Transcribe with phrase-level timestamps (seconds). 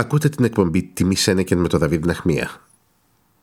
[0.00, 2.50] Ακούτε την εκπομπή «Τιμή Σένεκεν» με τον Δαβίδ Ναχμία.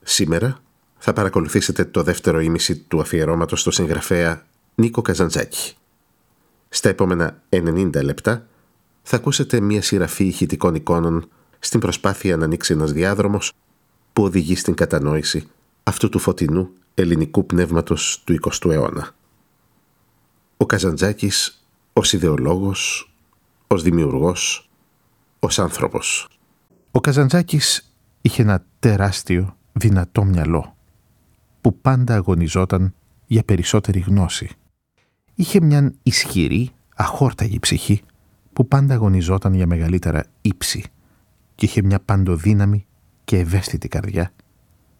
[0.01, 0.59] Σήμερα
[0.97, 4.45] θα παρακολουθήσετε το δεύτερο ήμιση του αφιερώματος στο συγγραφέα
[4.75, 5.75] Νίκο Καζαντζάκη.
[6.69, 8.47] Στα επόμενα 90 λεπτά
[9.01, 13.51] θα ακούσετε μία σειραφή ηχητικών εικόνων στην προσπάθεια να ανοίξει ένας διάδρομος
[14.13, 15.47] που οδηγεί στην κατανόηση
[15.83, 19.15] αυτού του φωτεινού ελληνικού πνεύματος του 20ου αιώνα.
[20.57, 23.11] Ο Καζαντζάκης ως ιδεολόγος,
[23.67, 24.69] ως δημιουργός,
[25.39, 26.27] ως άνθρωπος.
[26.97, 30.75] Ο Καζαντζάκης είχε ένα τεράστιο, δυνατό μυαλό
[31.61, 32.93] που πάντα αγωνιζόταν
[33.25, 34.49] για περισσότερη γνώση.
[35.35, 38.01] Είχε μια ισχυρή, αχόρταγη ψυχή
[38.53, 40.83] που πάντα αγωνιζόταν για μεγαλύτερα ύψη
[41.55, 42.85] και είχε μια παντοδύναμη
[43.23, 44.31] και ευαίσθητη καρδιά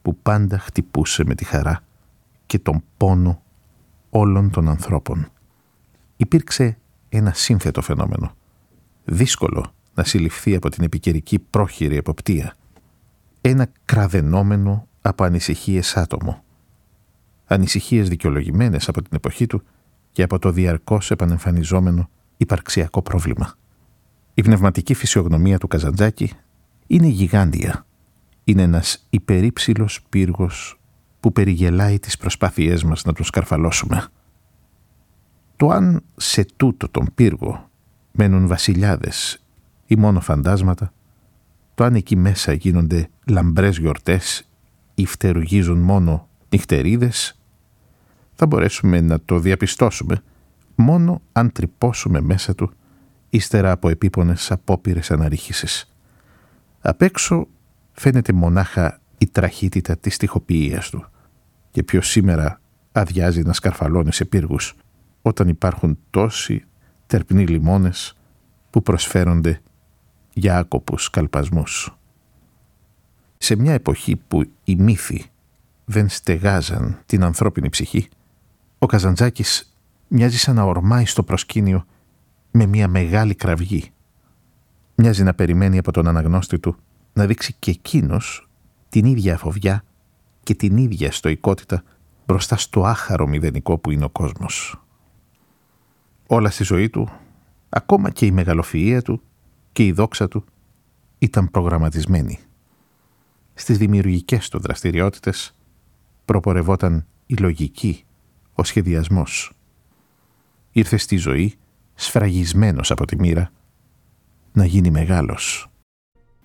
[0.02, 1.84] που πάντα χτυπούσε με τη χαρά
[2.45, 3.41] και τον πόνο
[4.09, 5.27] όλων των ανθρώπων.
[6.17, 6.77] Υπήρξε
[7.09, 8.36] ένα σύνθετο φαινόμενο,
[9.05, 12.56] δύσκολο να συλληφθεί από την επικαιρική πρόχειρη εποπτεία.
[13.42, 16.44] Ένα κραδενόμενο από ανησυχίες άτομο.
[17.45, 19.64] Ανησυχίες δικαιολογημένες από την εποχή του
[20.12, 23.54] και από το διαρκώς επανεμφανιζόμενο υπαρξιακό πρόβλημα.
[24.34, 26.32] Η πνευματική φυσιογνωμία του Καζαντζάκη
[26.88, 27.86] είναι γιγάντια.
[28.44, 30.80] Είναι ένας υπερήψηλος πύργος
[31.20, 34.08] που περιγελάει τις προσπάθειές μας να τον σκαρφαλώσουμε.
[35.56, 37.70] Το αν σε τούτο τον πύργο
[38.11, 39.42] μένουν βασιλιάδες
[39.88, 40.93] ή μόνο φαντάσματα,
[41.75, 44.49] το αν εκεί μέσα γίνονται λαμπρές γιορτές
[44.95, 47.39] ή φτερουγίζουν μόνο νυχτερίδες,
[48.33, 50.21] θα μπορέσουμε να το διαπιστώσουμε
[50.75, 52.71] μόνο αν τρυπώσουμε μέσα του
[53.30, 55.93] ύστερα από επίπονες απόπειρες αναρρίχησης.
[56.81, 57.47] Απ' έξω
[57.91, 61.05] φαίνεται μονάχα η τραχύτητα της τυχοποιίας του
[61.71, 64.75] και ποιο σήμερα αδειάζει να σκαρφαλώνει σε πύργους
[65.21, 66.65] όταν υπάρχουν τόσοι
[67.08, 68.17] τερπνοί λιμόνες
[68.69, 69.61] που προσφέρονται
[70.38, 71.97] για άκοπους καλπασμούς.
[73.38, 75.25] Σε μια εποχή που οι μύθοι
[75.85, 78.07] δεν στεγάζαν την ανθρώπινη ψυχή,
[78.80, 79.77] ο Καζαντζάκης
[80.08, 81.86] μοιάζει σαν να ορμάει στο προσκήνιο
[82.52, 83.92] με μια μεγάλη κραυγή.
[84.95, 86.76] Μοιάζει να περιμένει από τον αναγνώστη του
[87.14, 88.49] να δείξει και εκείνος
[88.89, 89.83] την ίδια φοβιά
[90.43, 91.83] και την ίδια στοικότητα
[92.26, 94.81] μπροστά στο άχαρο μηδενικό που είναι ο κόσμος.
[96.27, 97.09] Όλα στη ζωή του,
[97.70, 99.21] ακόμα και η μεγαλοφυΐα του
[99.77, 100.45] και η δόξα του
[101.20, 102.39] ήταν προγραμματισμένη.
[103.54, 105.55] Στις δημιουργικές του δραστηριότητες
[106.26, 108.04] προπορευόταν η λογική,
[108.54, 109.54] ο σχεδιασμός.
[110.71, 111.55] Ήρθε στη ζωή
[111.95, 113.52] σφραγισμένος από τη μοίρα
[114.52, 115.71] να γίνει μεγάλος.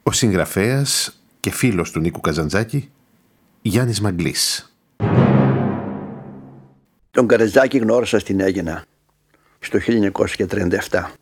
[0.03, 2.91] Ο συγγραφέας και φίλος του Νίκου Καζαντζάκη,
[3.63, 4.75] Γιάννης Μαγκλής.
[7.11, 8.85] Τον Καρεζάκη γνώρισα στην Έγινα
[9.59, 11.13] στο 1937.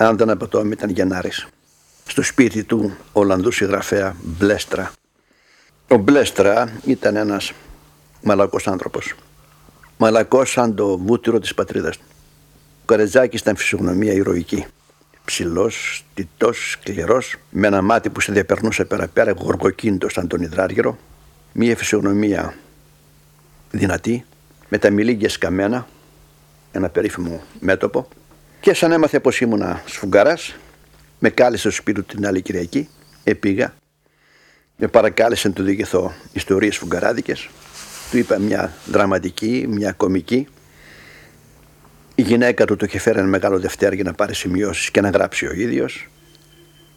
[0.00, 1.46] Αν δεν απατώμε ήταν Γενάρης.
[2.06, 4.92] Στο σπίτι του Ολλανδού συγγραφέα Μπλέστρα.
[5.88, 7.52] Ο Μπλέστρα ήταν ένας
[8.22, 9.14] μαλακός άνθρωπος.
[9.96, 12.04] Μαλακός σαν το βούτυρο της πατρίδας του.
[12.80, 14.66] Ο Καρετζάκης ήταν φυσιογνωμία ηρωική.
[15.24, 20.98] Ψηλός, τιτός, σκληρός, με ένα μάτι που σε διαπερνούσε πέρα-πέρα, γοργοκίνητος σαν τον υδράργυρο.
[21.52, 22.54] Μία φυσιογνωμία
[23.70, 24.24] δυνατή,
[24.68, 25.86] με τα μιλίγκια σκαμμένα,
[26.72, 28.08] ένα περίφημο μέτωπο
[28.68, 30.54] και σαν έμαθε πως ήμουνα σφουγγαράς
[31.18, 32.88] με κάλεσε στο σπίτι του την άλλη Κυριακή
[33.24, 33.74] επήγα.
[34.76, 37.48] Με παρακάλεσε να του διηγηθώ ιστορίες φουγγαράδικες
[38.10, 40.48] του είπα μια δραματική, μια κομική.
[42.14, 45.10] Η γυναίκα του το είχε φέρει ένα μεγάλο δευτέρ για να πάρει σημειώσεις και να
[45.10, 46.08] γράψει ο ίδιος.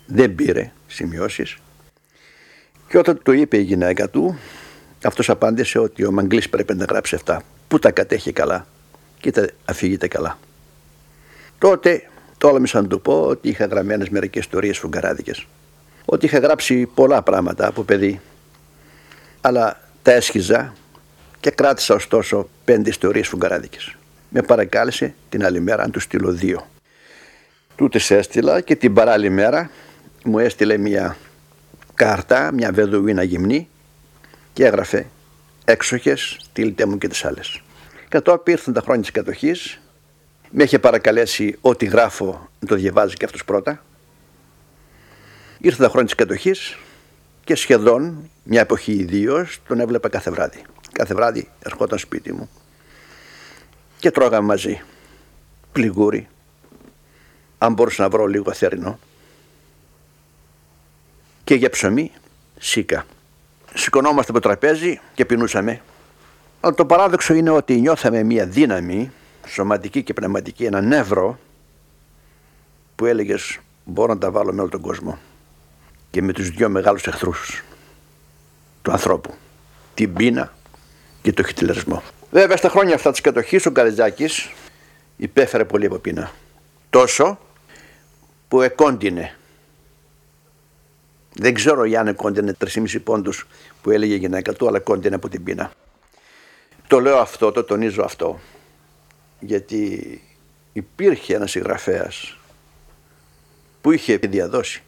[0.05, 1.57] Δεν πήρε σημειώσεις.
[2.87, 4.37] Και όταν του είπε η γυναίκα του
[5.03, 7.41] αυτός απάντησε ότι ο Μαγκλής πρέπει να γράψει αυτά.
[7.67, 8.67] Που τα κατέχει καλά
[9.19, 10.37] κοίτα αφηγείται καλά.
[11.61, 12.03] Τότε
[12.37, 15.47] τόλμησα να του πω ότι είχα γραμμένες μερικές ιστορίες φουγκαράδικες.
[16.05, 18.21] Ότι είχα γράψει πολλά πράγματα από παιδί.
[19.41, 20.73] Αλλά τα έσχιζα
[21.39, 23.95] και κράτησα ωστόσο πέντε ιστορίες φουγκαράδικες.
[24.29, 26.67] Με παρακάλεσε την άλλη μέρα να του στείλω δύο.
[27.75, 29.69] Τούτες έστειλα και την παράλληλη μέρα
[30.23, 31.17] μου έστειλε μια
[31.93, 33.69] κάρτα, μια βεδουίνα γυμνή
[34.53, 35.07] και έγραφε
[35.65, 37.61] έξοχες, στείλτε μου και τις άλλες.
[38.09, 39.81] Κατόπιν ήρθαν τα χρόνια της κατοχής.
[40.51, 43.83] Με είχε παρακαλέσει ό,τι γράφω να το διαβάζει και αυτός πρώτα.
[45.59, 46.77] Ήρθαν τα χρόνια της κατοχής
[47.43, 50.61] και σχεδόν μια εποχή ιδίως τον έβλεπα κάθε βράδυ.
[50.91, 52.49] Κάθε βράδυ ερχόταν σπίτι μου
[53.99, 54.81] και τρώγαμε μαζί.
[55.71, 56.27] Πληγούρι,
[57.57, 58.99] αν μπορούσα να βρω λίγο θερινό.
[61.43, 62.11] Και για ψωμί,
[62.59, 63.05] σίκα.
[63.73, 65.81] Σηκωνόμαστε από το τραπέζι και πεινούσαμε
[66.61, 69.11] αλλά το παράδοξο είναι ότι νιώθαμε μια δύναμη
[69.51, 71.39] σωματική και πνευματική, ένα νεύρο
[72.95, 75.19] που έλεγες μπορώ να τα βάλω με όλο τον κόσμο.
[76.09, 77.63] και με τους δυο μεγάλους εχθρούς
[78.81, 79.33] του ανθρώπου.
[79.93, 80.53] Την πείνα
[81.21, 82.03] και το χιτλερισμό.
[82.31, 84.49] Βέβαια στα χρόνια αυτά της κατοχής ο Καριτζάκης
[85.17, 86.31] υπέφερε πολύ από πείνα.
[86.89, 87.39] Τόσο
[88.47, 89.35] που εκόντινε.
[91.33, 93.47] Δεν ξέρω αν εκόντινε 3,5 πόντους
[93.81, 95.71] που έλεγε η γυναίκα του, αλλά κόντινε από την πείνα.
[96.87, 98.39] Το λέω αυτό, το τονίζω αυτό,
[99.41, 100.21] γιατί
[100.73, 102.37] υπήρχε ένας συγγραφέας
[103.81, 104.83] που είχε διαδώσει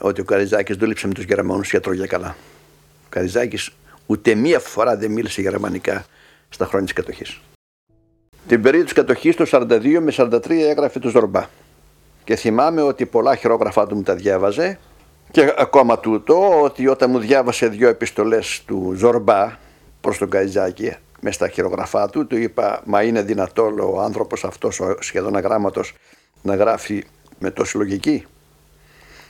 [0.00, 2.36] ότι ο Καριζάκης δούλεψε με τους Γερμανούς για τρόγια καλά.
[3.04, 3.70] Ο Καριζάκης
[4.06, 6.04] ούτε μία φορά δεν μίλησε γερμανικά
[6.48, 7.40] στα χρόνια της κατοχής.
[8.46, 11.48] Την περίοδο της κατοχής το 42 με 43 έγραφε τους Ζορμπά.
[12.24, 14.78] Και θυμάμαι ότι πολλά χειρόγραφά του μου τα διάβαζε
[15.30, 19.58] και ακόμα τούτο ότι όταν μου διάβασε δύο επιστολές του Ζορμπά
[20.00, 24.80] προς τον Καριζάκη μες στα χειρογραφά του, του είπα μα είναι δυνατό ο άνθρωπος αυτός
[24.80, 25.94] ο σχεδόν αγράμματος
[26.42, 27.04] να γράφει
[27.38, 28.24] με τόση λογική.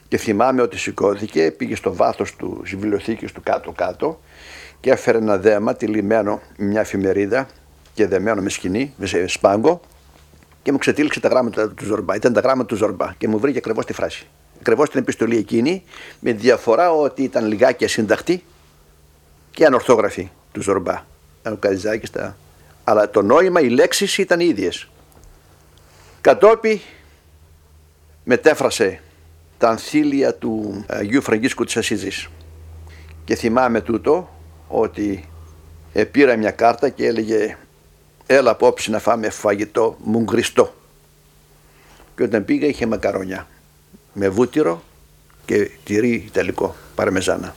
[0.08, 4.20] Και θυμάμαι ότι σηκώθηκε, πήγε στο βάθος του βιβλιοθήκης του κάτω-κάτω
[4.80, 7.48] και έφερε ένα δέμα τυλιγμένο μια εφημερίδα
[7.94, 9.80] και δεμένο με σκηνή, με σπάγκο
[10.62, 12.14] και μου ξετύλιξε τα γράμματα του Ζορμπά.
[12.14, 14.26] Ήταν τα γράμματα του Ζορμπά και μου βρήκε ακριβώς τη φράση.
[14.60, 15.84] Ακριβώς την επιστολή εκείνη,
[16.20, 18.44] με διαφορά ότι ήταν λιγάκι ασύνταχτη
[19.50, 21.09] και ανορθόγραφη του Ζορμπά.
[21.46, 22.36] Ο Καριζάκη τα.
[22.84, 24.88] Αλλά το νόημα, οι λέξεις ήταν οι ίδιες.
[26.20, 26.80] Κατόπι
[28.24, 29.00] μετέφρασε
[29.58, 32.28] τα ανθίλια του Αγίου Φραγκίσκου της Ασίζης.
[33.24, 34.30] Και θυμάμαι τούτο
[34.68, 35.28] ότι
[36.10, 37.56] πήρα μια κάρτα και έλεγε
[38.26, 40.74] έλα απόψε να φάμε φαγητό μουγκριστό.
[42.16, 43.46] Και όταν πήγα είχε μακαρόνια
[44.12, 44.82] με βούτυρο
[45.44, 47.54] και τυρί ιταλικό, παρμεζάνα.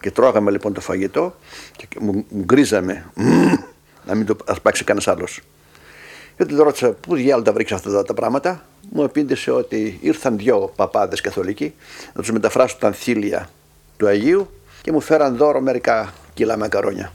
[0.00, 1.36] Και τρώγαμε λοιπόν το φαγητό
[1.76, 3.10] και μου, γκρίζαμε
[4.06, 5.40] να μην το ασπάξει κανένας άλλος.
[6.36, 10.72] Και τον ρώτησα πού διάλογο τα βρήξει αυτά τα πράγματα; Μου απήντησε ότι ήρθαν δυο
[10.76, 11.74] παπάδες καθολικοί
[12.12, 13.50] να τους μεταφράσουν τα ανθίλια
[13.96, 14.50] του Αγίου
[14.82, 17.12] και μου φέραν δώρο μερικά κιλά μακαρόνια.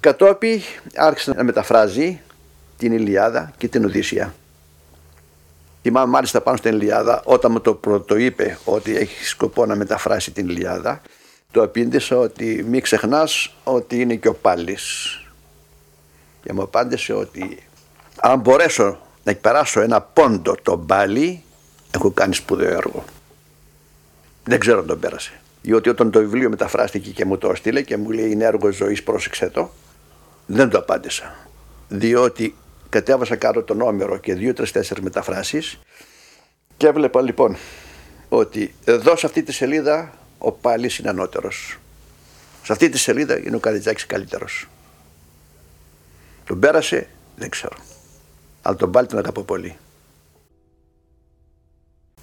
[0.00, 0.62] Κατόπι
[0.94, 2.20] άρχισε να μεταφράζει
[2.78, 4.34] την Ιλιάδα και την Οδύσσια.
[5.82, 10.48] Θυμάμαι μάλιστα πάνω στην Ιλιάδα όταν μου το πρωτοείπε ότι έχει σκοπό να μεταφράσει την
[10.48, 11.00] Ιλιάδα
[11.50, 15.18] το απήντησα ότι μην ξεχνάς ότι είναι και ο Πάλης.
[16.42, 17.58] Και μου απάντησε ότι
[18.20, 21.42] αν μπορέσω να εκπεράσω ένα πόντο το Πάλι
[21.90, 23.04] έχω κάνει σπουδαίο έργο.
[24.44, 25.40] Δεν ξέρω αν τον πέρασε.
[25.62, 29.02] Διότι όταν το βιβλίο μεταφράστηκε και μου το έστειλε και μου λέει είναι έργο ζωής,
[29.02, 29.70] πρόσεξε το,
[30.46, 31.36] δεν το απάντησα.
[31.88, 32.54] Διότι
[32.88, 35.80] κατέβασα κάτω το νόμερο και δύο, τρει, τέσσερι μεταφράσεις
[36.76, 37.56] και έβλεπα λοιπόν
[38.28, 41.78] ότι εδώ σε αυτή τη σελίδα ο Πάλης είναι ανώτερος.
[42.62, 44.68] Σε αυτή τη σελίδα είναι ο Καριτζάκης καλύτερος.
[46.44, 47.76] Τον πέρασε, δεν ξέρω.
[48.62, 49.76] Αλλά τον Πάλι τον αγαπώ πολύ.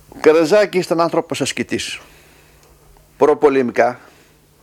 [0.10, 2.00] Ο Καριτζάκης ήταν άνθρωπος ασκητής.
[3.18, 4.00] Προπολεμικά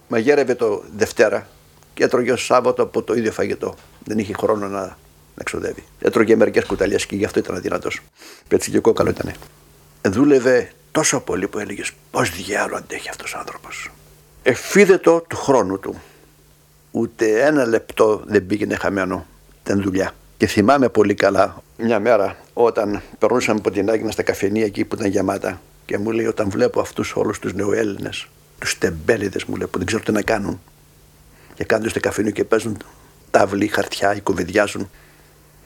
[0.09, 1.49] μαγέρευε το Δευτέρα
[1.95, 3.75] και έτρωγε ο Σάββατο από το ίδιο φαγητό.
[4.05, 4.97] Δεν είχε χρόνο να, να
[5.39, 5.85] εξοδεύει.
[6.01, 7.89] Έτρωγε μερικές κουταλιές και γι' αυτό ήταν αδυνατό.
[8.49, 9.35] Πέτσι και κόκαλο ήταν.
[10.03, 13.91] Δούλευε τόσο πολύ που έλεγες πώς διάλογο αντέχει αυτός ο άνθρωπος.
[14.43, 16.01] Εφίδετο του χρόνου του.
[16.91, 19.27] Ούτε ένα λεπτό δεν πήγαινε χαμένο
[19.63, 20.15] την δουλειά.
[20.37, 24.95] Και θυμάμαι πολύ καλά μια μέρα όταν περνούσαμε από την Άγινα στα καφενεία εκεί που
[24.95, 28.27] ήταν γεμάτα και μου λέει όταν βλέπω αυτούς όλους τους νεοέλληνες,
[28.59, 30.61] τους τεμπέληδες μου λέει που δεν ξέρουν τι να κάνουν
[31.55, 32.77] και κάνουν στο καφενείο και παίζουν
[33.31, 34.91] τάβλη, χαρτιά ή κουβεντιάζουν.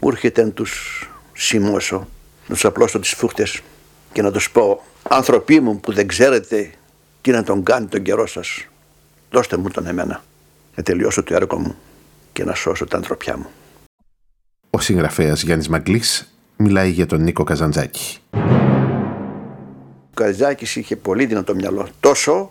[0.00, 2.08] Μου έρχεται να τους σημώσω,
[2.46, 3.62] να τους απλώσω τις φούχτες
[4.12, 6.70] και να τους πω άνθρωποι μου που δεν ξέρετε
[7.20, 8.66] τι να τον κάνει τον καιρό σας,
[9.30, 10.22] δώστε μου τον εμένα
[10.74, 11.76] να τελειώσω το έργο μου
[12.32, 13.46] και να σώσω τα ανθρωπιά μου.
[14.70, 18.18] Ο συγγραφέας Γιάννης Μαγκλής μιλάει για τον Νίκο Καζαντζάκη.
[20.10, 21.88] Ο Καζαντζάκης είχε πολύ δυνατό μυαλό.
[22.00, 22.50] Τόσο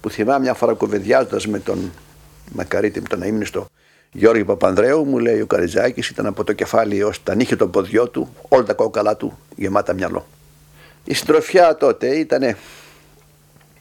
[0.00, 1.92] που θυμάμαι μια φορά κουβεντιάζοντας με τον
[2.52, 3.66] Μακαρίτη, με τον αίμνηστο
[4.12, 8.08] Γιώργη Παπανδρέου, μου λέει ο Καριζάκη ήταν από το κεφάλι έω τα νύχια των ποδιό
[8.08, 10.26] του, όλα τα κόκαλά του γεμάτα μυαλό.
[11.04, 12.56] Η συντροφιά τότε ήταν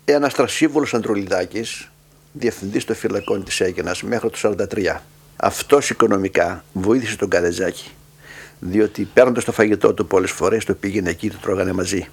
[0.05, 1.63] ένας τρασίβολο Αντρουλιδάκη,
[2.31, 5.01] διευθυντής των φυλακών της Έγινας μέχρι το 1943.
[5.35, 7.91] Αυτός οικονομικά βοήθησε τον Καριζάκη,
[8.59, 12.07] διότι παίρνοντας το φαγητό του πολλές φορές το πήγαινε εκεί και το τρώγανε μαζί.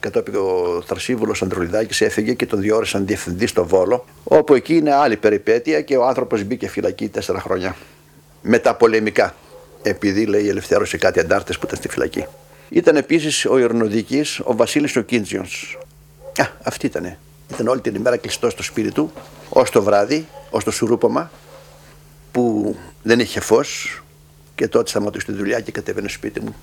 [0.00, 5.16] Κατόπιν ο Θρασίβουλο Αντρολιδάκη έφυγε και τον διόρισαν διευθυντής στο Βόλο, όπου εκεί είναι άλλη
[5.16, 7.76] περιπέτεια και ο άνθρωπος μπήκε φυλακή τέσσερα χρόνια.
[8.42, 9.34] Μεταπολεμικά,
[9.82, 12.26] επειδή λέει ελευθέρωσε κάτι αντάρτες που ήταν στη φυλακή.
[12.72, 15.44] Ήταν επίσης ο Ιρνοδική, ο Βασίλης ο Κίντζιον.
[16.36, 17.16] Α, αυτή ήταν.
[17.52, 19.12] Ήταν όλη την ημέρα κλειστό στο σπίτι του,
[19.48, 21.30] ως το βράδυ, ως το σουρούπομα,
[22.32, 24.02] που δεν είχε φως
[24.54, 26.54] και τότε σταματούσε τη δουλειά και κατέβαινε στο σπίτι μου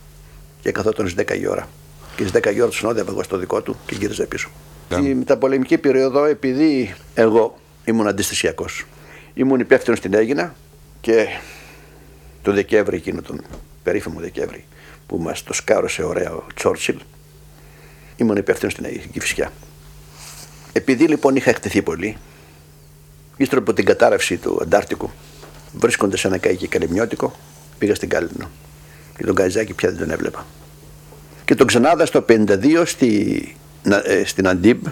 [0.62, 1.68] και καθόταν στις 10 η ώρα.
[2.16, 4.50] Και στις 10 η ώρα του συνόδευα εγώ στο δικό του και γύριζα πίσω.
[4.90, 8.86] Στη μεταπολεμική περίοδο, επειδή εγώ ήμουν αντιστασιακός,
[9.34, 10.56] ήμουν υπεύθυνος στην Έγινα
[11.02, 11.28] και
[12.42, 13.42] το Δεκέμβρη, εκείνο τον
[13.84, 14.66] περίφημο Δεκέμβρη,
[15.08, 16.98] που μας το σκάρωσε ωραία ο Τσόρτσιλ,
[18.16, 19.52] ήμουν υπεύθυνος στην Κηφισιά.
[20.74, 22.18] Επειδή λοιπόν είχα εκτεθεί πολύ,
[23.38, 25.12] ύστερα από την κατάρρευση του Αντάρτικου,
[25.74, 27.34] βρίσκονται σε ένα καϊκή καλυμιώτικο,
[27.78, 28.50] πήγα στην Κάλινο.
[29.18, 30.46] Και τον Καϊζάκη πια δεν τον έβλεπα.
[31.46, 33.56] Και τον ξανάδα στο 52 στη,
[34.04, 34.86] ε, στην Αντίμπ,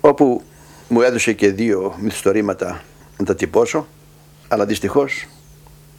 [0.00, 0.42] όπου
[0.88, 2.82] μου έδωσε και δύο μυθιστορήματα
[3.18, 3.86] να τα τυπώσω,
[4.48, 5.26] αλλά δυστυχώς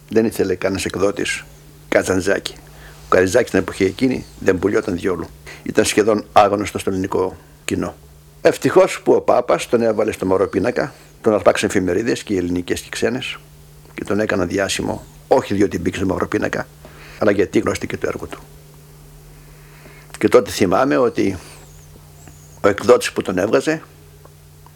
[0.08, 1.44] δεν ήθελε κανένας εκδότης
[1.88, 2.54] Κατζαντζάκη.
[3.10, 5.26] Ο Καριζάκη την εποχή εκείνη δεν πουλιόταν διόλου.
[5.62, 7.94] Ήταν σχεδόν άγνωστο στο ελληνικό κοινό.
[8.40, 12.80] Ευτυχώς που ο Πάπας τον έβαλε στο μωρό πίνακα, τον αρπάξαν εφημερίδες και οι ελληνικές
[12.80, 13.38] και οι ξένες
[13.94, 16.66] και τον έκαναν διάσημο, όχι διότι μπήκε στο μαύρο πίνακα,
[17.18, 18.38] αλλά γιατί γνώστηκε το έργο του.
[20.18, 21.38] Και τότε θυμάμαι ότι
[22.60, 23.82] ο εκδότης που τον έβγαζε,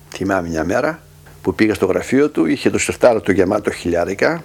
[0.08, 1.02] θυμάμαι μια μέρα,
[1.42, 4.44] που πήγα στο γραφείο του, είχε το σεφτάρο του γεμάτο χιλιάρικα,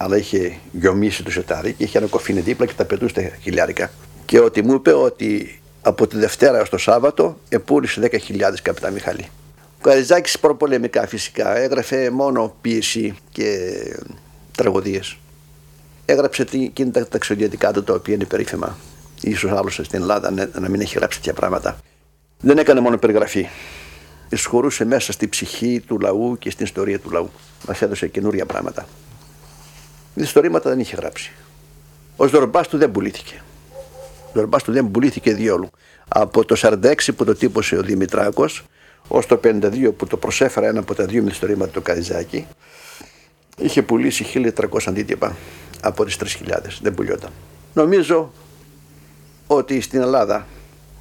[0.00, 3.90] αλλά είχε γιομίσει το σεφτάρι και είχε ένα κοφίνι δίπλα και τα πετούσε τα χιλιάρικα.
[4.24, 9.28] Και ότι μου είπε ότι από τη Δευτέρα έως το Σάββατο επούλησε 10.000 καπιτά Μιχαλή.
[9.56, 13.68] Ο Καριζάκης προπολεμικά φυσικά έγραφε μόνο πίεση και
[14.56, 15.16] τραγωδίες.
[16.04, 18.76] Έγραψε εκείνη τα ταξιδιωτικά του τα οποία είναι περίφημα.
[19.20, 21.78] Ίσως άλλος στην Ελλάδα να μην έχει γράψει τέτοια πράγματα.
[22.40, 23.48] Δεν έκανε μόνο περιγραφή.
[24.28, 27.30] Εισχωρούσε μέσα στη ψυχή του λαού και στην ιστορία του λαού.
[27.68, 28.86] Μας έδωσε καινούρια πράγματα.
[30.20, 31.32] Ιστορήματα δεν είχε γράψει.
[32.16, 33.42] Ο Ζορμπά του δεν πουλήθηκε.
[34.26, 35.70] Ο Ζορμπά του δεν πουλήθηκε διόλου.
[36.08, 38.64] Από το 46 που το τύπωσε ο Δημητράκος,
[39.08, 42.46] ως το 52 που το προσέφερα ένα από τα δύο μυθιστορήματα του Καριζάκη,
[43.58, 45.36] είχε πουλήσει 1300 αντίτυπα
[45.80, 46.78] από τις 3.000.
[46.82, 47.30] Δεν πουλιόταν.
[47.74, 48.32] Νομίζω
[49.46, 50.46] ότι στην Ελλάδα,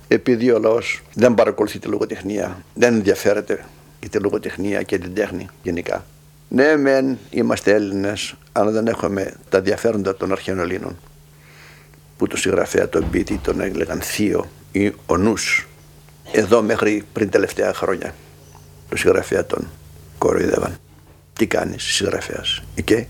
[0.08, 3.66] επειδή ο λαός δεν παρακολουθεί τη λογοτεχνία, δεν ενδιαφέρεται
[4.00, 6.06] για τη λογοτεχνία και την τέχνη γενικά.
[6.50, 10.98] Ναι, μεν είμαστε Έλληνες, αλλά δεν έχουμε τα ενδιαφέροντα των αρχαίων Ελλήνων.
[12.18, 15.68] Που το συγγραφέα, τον ποιητή, τον έλεγαν Θείο ή ο Νους.
[16.32, 18.14] Εδώ μέχρι πριν τελευταία χρόνια
[18.90, 19.68] το συγγραφέα τον
[20.18, 20.78] κοροϊδεύαν.
[21.34, 23.08] Τι κάνεις συγγραφέας, εκεί.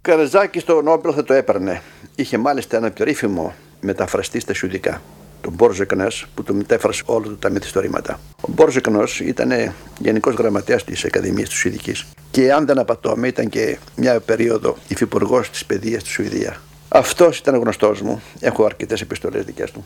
[0.00, 1.82] Καρεζάκης στο Νόμπελ θα το έπαιρνε.
[2.14, 5.02] Είχε μάλιστα ένα περίφημο μεταφραστή στα Σουηδικά,
[5.40, 8.20] τον Μπόρζεκνε, που του μετέφρασε όλα τα μυθιστορήματα.
[8.40, 13.78] Ο Μπόρζεκνο ήταν γενικός γραμματέας της Ακαδημίας της Σουηδικής και αν δεν απατώμε ήταν και
[13.96, 16.60] μια περίοδο υφυπουργός της παιδείας στη Σουηδία.
[16.88, 18.22] Αυτός ήταν γνωστός μου.
[18.40, 19.84] Έχω αρκετές επιστολές δικές του.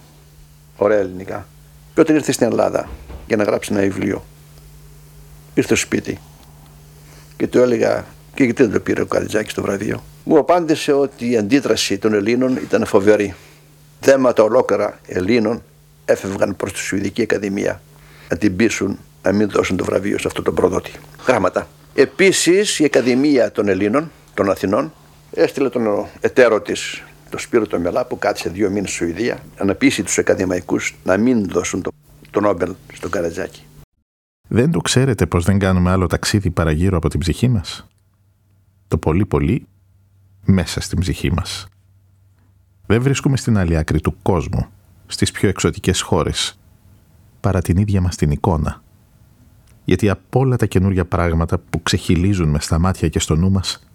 [0.76, 1.46] Ωραία ελληνικά.
[1.94, 2.88] Και όταν ήρθε στην Ελλάδα
[3.26, 4.24] για να γράψει ένα βιβλίο,
[5.54, 6.18] ήρθε στο σπίτι
[7.36, 10.02] και του έλεγα και γιατί δεν το πήρε ο Καριτζάκης στο βραβείο.
[10.24, 13.34] Μου απάντησε ότι η αντίδραση των Ελλήνων ήταν φοβερή.
[14.04, 15.62] Δέματα ολόκληρα Ελλήνων
[16.04, 17.82] έφευγαν προς τη Σουηδική Ακαδημία
[18.28, 20.90] να την πείσουν να μην δώσουν το βραβείο σε αυτόν τον προδότη.
[21.26, 21.68] Γράμματα.
[21.94, 24.92] Επίσης η Ακαδημία των Ελλήνων, των Αθηνών,
[25.30, 29.74] έστειλε τον εταίρο της, τον Σπύρο τον Μελά, που κάτσε δύο μήνες στη Σουηδία, να
[29.74, 31.90] πείσει τους ακαδημαϊκούς να μην δώσουν το,
[32.30, 33.62] το Νόμπελ στον Καρατζάκη.
[34.48, 37.86] Δεν το ξέρετε πως δεν κάνουμε άλλο ταξίδι παραγύρω από την ψυχή μας;
[38.88, 39.66] Το πολύ πολύ
[40.44, 41.66] μέσα στην ψυχή μας.
[42.86, 44.66] Δεν βρίσκουμε στην άλλη άκρη του κόσμου,
[45.06, 46.58] στις πιο εξωτικές χώρες,
[47.40, 48.82] παρά την ίδια μας την εικόνα.
[49.84, 53.88] Γιατί από όλα τα καινούργια πράγματα που ξεχυλίζουν με στα μάτια και στο νου μας,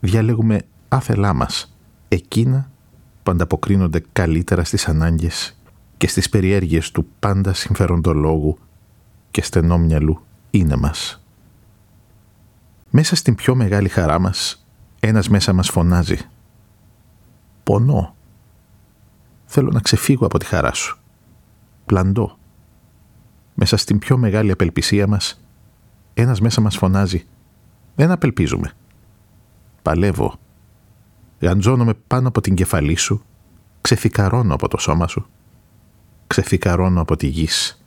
[0.00, 1.76] διαλέγουμε άθελά μας
[2.08, 2.70] εκείνα
[3.22, 5.58] που ανταποκρίνονται καλύτερα στις ανάγκες
[5.96, 8.58] και στις περιέργειες του πάντα συμφεροντολόγου
[9.30, 11.22] και στενό μυαλού είναι μας.
[12.90, 14.66] Μέσα στην πιο μεγάλη χαρά μας,
[15.00, 16.18] ένας μέσα μας φωνάζει
[17.66, 18.14] «Πονώ.
[19.44, 20.98] Θέλω να ξεφύγω από τη χαρά σου.
[21.86, 22.38] Πλαντώ.
[23.54, 25.40] Μέσα στην πιο μεγάλη απελπισία μας,
[26.14, 27.26] ένας μέσα μας φωνάζει
[27.94, 28.72] «Δεν απελπίζουμε.
[29.82, 30.34] Παλεύω.
[31.40, 33.22] Γαντζώνομαι πάνω από την κεφαλή σου,
[33.80, 35.26] ξεφυκαρώνω από το σώμα σου,
[36.26, 37.84] ξεφυκαρώνω από τη γης.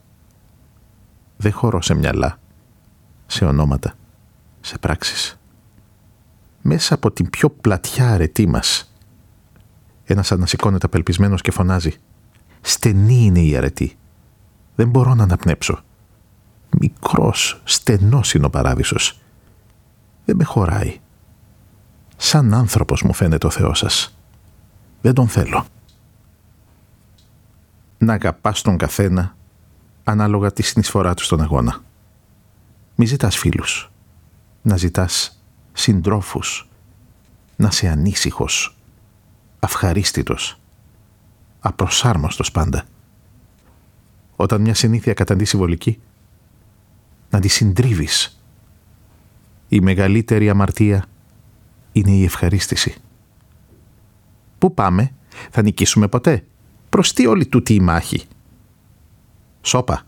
[1.36, 2.38] Δεν χωρώ σε μυαλά,
[3.26, 3.94] σε ονόματα,
[4.60, 5.38] σε πράξεις.
[6.62, 8.89] Μέσα από την πιο πλατιά αρετή μας,
[10.12, 11.94] ένας ανασηκώνεται απελπισμένος και φωνάζει
[12.60, 13.96] «Στενή είναι η αρετή.
[14.74, 15.80] Δεν μπορώ να αναπνέψω.
[16.78, 19.20] Μικρός, στενός είναι ο παράδεισος.
[20.24, 21.00] Δεν με χωράει.
[22.16, 24.16] Σαν άνθρωπος μου φαίνεται ο Θεός σας.
[25.00, 25.66] Δεν τον θέλω.
[27.98, 29.36] Να αγαπάς τον καθένα
[30.04, 31.80] ανάλογα τη συνεισφορά του στον αγώνα.
[32.94, 33.90] Μη ζητάς φίλους.
[34.62, 36.68] Να ζητάς συντρόφους.
[37.56, 38.76] Να σε ανήσυχος,
[39.60, 40.60] αυχαρίστητος,
[41.60, 42.84] απροσάρμοστος πάντα.
[44.36, 46.00] Όταν μια συνήθεια καταντήσει βολική,
[47.30, 48.42] να τη συντρίβεις.
[49.68, 51.04] Η μεγαλύτερη αμαρτία
[51.92, 52.94] είναι η ευχαρίστηση.
[54.58, 55.12] Πού πάμε,
[55.50, 56.44] θα νικήσουμε ποτέ;
[56.88, 58.26] Προς τι όλη τούτη η μάχη;
[59.62, 60.04] Σώπα.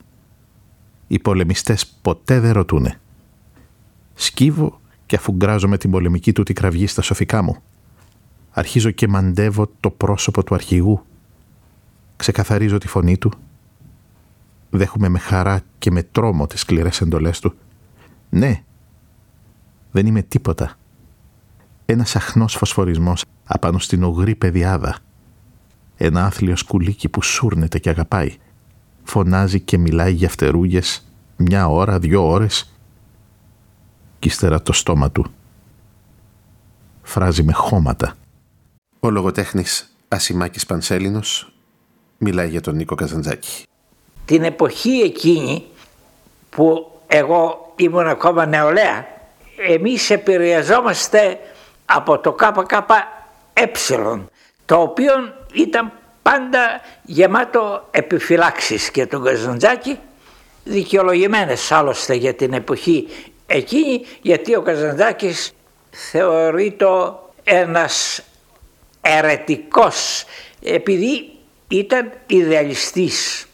[1.07, 3.01] Οι πολεμιστές ποτέ δεν ρωτούνε.
[4.15, 7.63] Σκύβω και αφού γκράζω την πολεμική του τη κραυγή στα σοφικά μου.
[8.53, 11.05] Αρχίζω και μαντεύω το πρόσωπο του αρχηγού.
[12.17, 13.33] Ξεκαθαρίζω τη φωνή του.
[14.71, 17.55] Δέχομαι με χαρά και με τρόμο τις σκληρές εντολές του.
[18.31, 18.63] Ναι,
[19.91, 20.77] δεν είμαι τίποτα.
[21.87, 24.99] Ένας αχνός φωσφορισμός απάνω στην ογρή παιδιάδα.
[25.97, 28.37] Ένα άθλιο σκουλίκι που σούρνεται και αγαπάει.
[29.05, 31.07] Φωνάζει και μιλάει για φτερούγες
[31.37, 32.73] μια ώρα, δυο ώρες
[34.19, 35.27] κι ύστερα το στόμα του.
[37.03, 38.15] Φράζει με χώματα.
[39.05, 41.53] Ο λογοτέχνης Ασημάκης Πανσέλινος
[42.19, 43.67] μιλάει για τον Νίκο Καζαντζάκη.
[44.25, 45.65] Την εποχή εκείνη
[46.51, 49.07] που εγώ ήμουν ακόμα νεολαία
[49.69, 51.39] εμείς επηρεαζόμαστε
[51.85, 52.85] από το ΚΚΕ
[54.65, 55.13] το οποίο
[55.53, 55.93] ήταν
[56.23, 59.99] πάντα γεμάτο επιφυλάξεις και τον Καζαντζάκη
[60.65, 63.09] δικαιολογημένες άλλωστε για την εποχή
[63.47, 65.53] εκείνη γιατί ο Καζαντζάκης
[65.91, 66.87] θεωρείται
[67.45, 68.23] ένας
[69.03, 70.25] ερετικός
[70.63, 71.31] επειδή
[71.69, 73.47] ήταν ιδεαλιστής.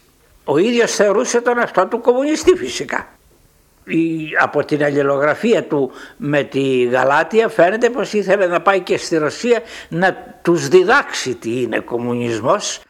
[0.43, 3.07] Ο ίδιος θεωρούσε τον αυτό του κομμουνιστή φυσικά
[4.41, 9.61] από την αλληλογραφία του με τη Γαλάτια φαίνεται πως ήθελε να πάει και στη Ρωσία
[9.89, 12.81] να τους διδάξει τι είναι κομμουνισμός.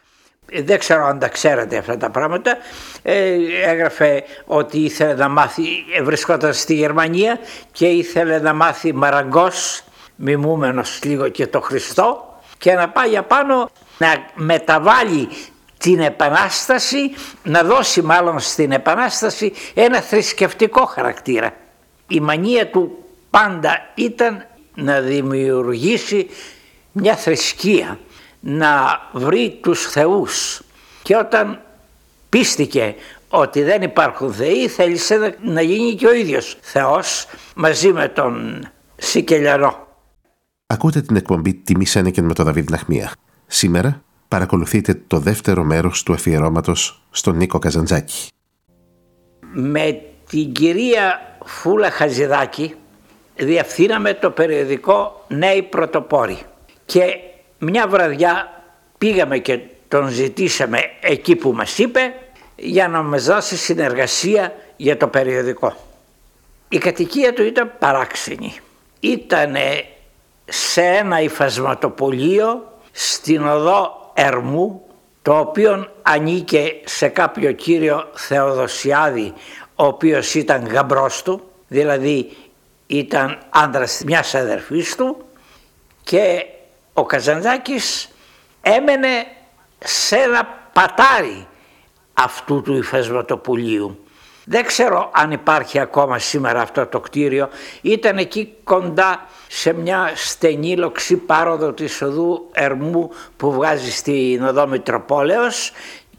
[0.63, 2.57] Δεν ξέρω αν τα ξέρετε αυτά τα πράγματα.
[3.01, 3.35] Ε,
[3.65, 5.63] έγραφε ότι ήθελε να μάθει,
[6.03, 7.39] βρισκόταν στη Γερμανία
[7.71, 9.83] και ήθελε να μάθει μαραγκός,
[10.15, 12.28] μιμούμενος λίγο και το Χριστό
[12.59, 15.29] και να πάει απάνω να μεταβάλει
[15.77, 17.11] την Επανάσταση,
[17.43, 21.53] να δώσει μάλλον στην Επανάσταση ένα θρησκευτικό χαρακτήρα.
[22.07, 24.45] Η μανία του πάντα ήταν
[24.75, 26.29] να δημιουργήσει
[26.91, 27.99] μια θρησκεία,
[28.39, 30.61] να βρει τους θεούς
[31.01, 31.61] και όταν
[32.29, 32.95] πίστηκε
[33.29, 38.67] ότι δεν υπάρχουν θεοί θέλησε να γίνει και ο ίδιος θεός μαζί με τον
[38.97, 39.87] Σικελιανό.
[40.71, 43.11] Ακούτε την εκπομπή «Τιμή Σένεκεν» με τον Δαβίδ Ναχμία.
[43.47, 48.27] Σήμερα παρακολουθείτε το δεύτερο μέρος του αφιερώματος στον Νίκο Καζαντζάκη.
[49.53, 52.75] Με την κυρία Φούλα Χαζηδάκη
[53.35, 56.37] διευθύναμε το περιοδικό Νέοι Πρωτοπόροι
[56.85, 57.03] και
[57.59, 58.63] μια βραδιά
[58.97, 62.13] πήγαμε και τον ζητήσαμε εκεί που μας είπε
[62.55, 65.75] για να μας δώσει συνεργασία για το περιοδικό.
[66.69, 68.53] Η κατοικία του ήταν παράξενη.
[68.99, 69.55] Ήταν
[70.49, 74.83] σε ένα υφασματοπολείο στην οδό Ερμού
[75.21, 79.33] το οποίο ανήκε σε κάποιο κύριο Θεοδοσιάδη
[79.75, 82.31] ο οποίος ήταν γαμπρός του δηλαδή
[82.87, 85.17] ήταν άντρας μιας αδερφής του
[86.03, 86.45] και
[86.93, 88.09] ο Καζαντζάκης
[88.61, 89.25] έμενε
[89.79, 91.47] σε ένα πατάρι
[92.13, 94.03] αυτού του υφασματοπουλίου
[94.43, 97.49] δεν ξέρω αν υπάρχει ακόμα σήμερα αυτό το κτίριο.
[97.81, 104.67] Ήταν εκεί κοντά σε μια στενή λοξή πάροδο της οδού Ερμού που βγάζει στην οδό
[104.67, 105.71] Μητροπόλεως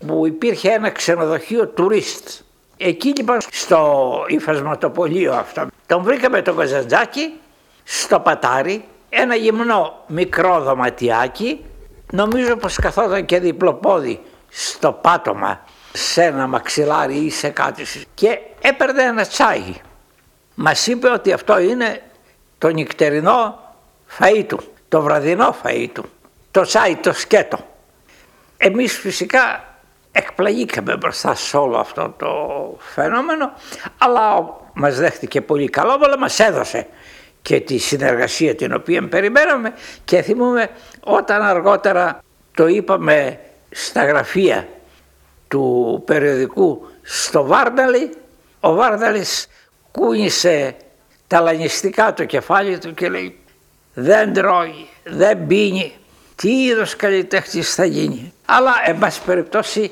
[0.06, 2.28] που υπήρχε ένα ξενοδοχείο τουρίστ.
[2.76, 7.32] Εκεί λοιπόν στο υφασματοπολείο αυτό τον βρήκαμε τον Καζαντζάκη
[7.84, 11.64] στο πατάρι ένα γυμνό μικρό δωματιάκι
[12.12, 19.02] νομίζω πως καθόταν και διπλοπόδι στο πάτωμα σε ένα μαξιλάρι ή σε κάτι και έπαιρνε
[19.02, 19.74] ένα τσάι.
[20.54, 22.02] Μας είπε ότι αυτό είναι
[22.58, 23.58] το νυχτερινό
[24.18, 26.04] φαΐ του, το βραδινό φαΐ του,
[26.50, 27.58] το τσάι, το σκέτο.
[28.56, 29.64] Εμείς φυσικά
[30.12, 32.28] εκπλαγήκαμε μπροστά σε όλο αυτό το
[32.78, 33.52] φαινόμενο,
[33.98, 36.86] αλλά μας δέχτηκε πολύ καλό, αλλά μας έδωσε
[37.42, 39.74] και τη συνεργασία την οποία περιμέναμε
[40.04, 42.22] και θυμούμε όταν αργότερα
[42.54, 44.68] το είπαμε στα γραφεία
[45.50, 48.10] του περιοδικού στο Βάρνταλι,
[48.60, 49.46] ο Βάρνταλης
[49.90, 50.76] κούνησε
[51.26, 53.38] ταλανιστικά το κεφάλι του και λέει
[53.94, 55.92] δεν τρώει, δεν πίνει,
[56.34, 58.32] τι είδος καλλιτέχνης θα γίνει.
[58.44, 59.90] Αλλά εν πάση περιπτώσει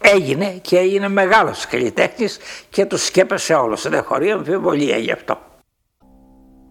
[0.00, 2.38] έγινε και έγινε μεγάλος καλλιτέχνης
[2.70, 5.38] και τους σκέπασε όλος, δεν χωρεί αμφιβολία γι' αυτό.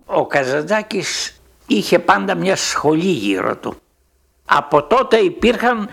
[0.05, 3.81] Ο Καζαντζάκης είχε πάντα μια σχολή γύρω του.
[4.45, 5.89] Από τότε υπήρχαν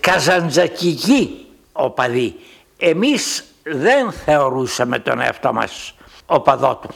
[0.00, 2.36] καζαντζακικοί οπαδοί.
[2.78, 5.94] Εμείς δεν θεωρούσαμε τον εαυτό μας
[6.26, 6.94] οπαδό του.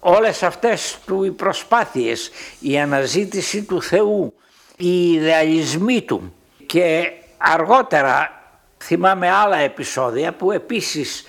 [0.00, 4.34] Όλες αυτές του οι προσπάθειες, η αναζήτηση του Θεού,
[4.76, 6.34] οι ιδεαλισμοί του
[6.66, 8.42] και αργότερα
[8.84, 11.24] Θυμάμαι άλλα επεισόδια που επίσης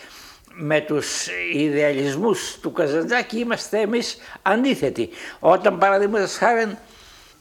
[0.54, 5.10] με τους ιδεαλισμούς του Καζαντζάκη είμαστε εμείς αντίθετοι.
[5.40, 6.78] Όταν παραδείγματος χάρη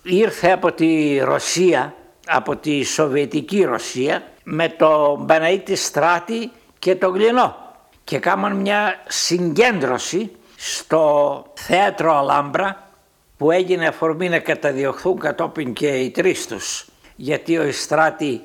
[0.03, 1.95] ήρθε από τη Ρωσία,
[2.27, 7.57] από τη Σοβιετική Ρωσία με το Μπαναήτη Στράτη και το Γλινό.
[8.05, 12.89] Και κάμαν μια συγκέντρωση στο θέατρο Αλάμπρα
[13.37, 16.87] που έγινε αφορμή να καταδιωχθούν κατόπιν και οι τρεις τους.
[17.17, 18.41] Γιατί ο Ιστράτη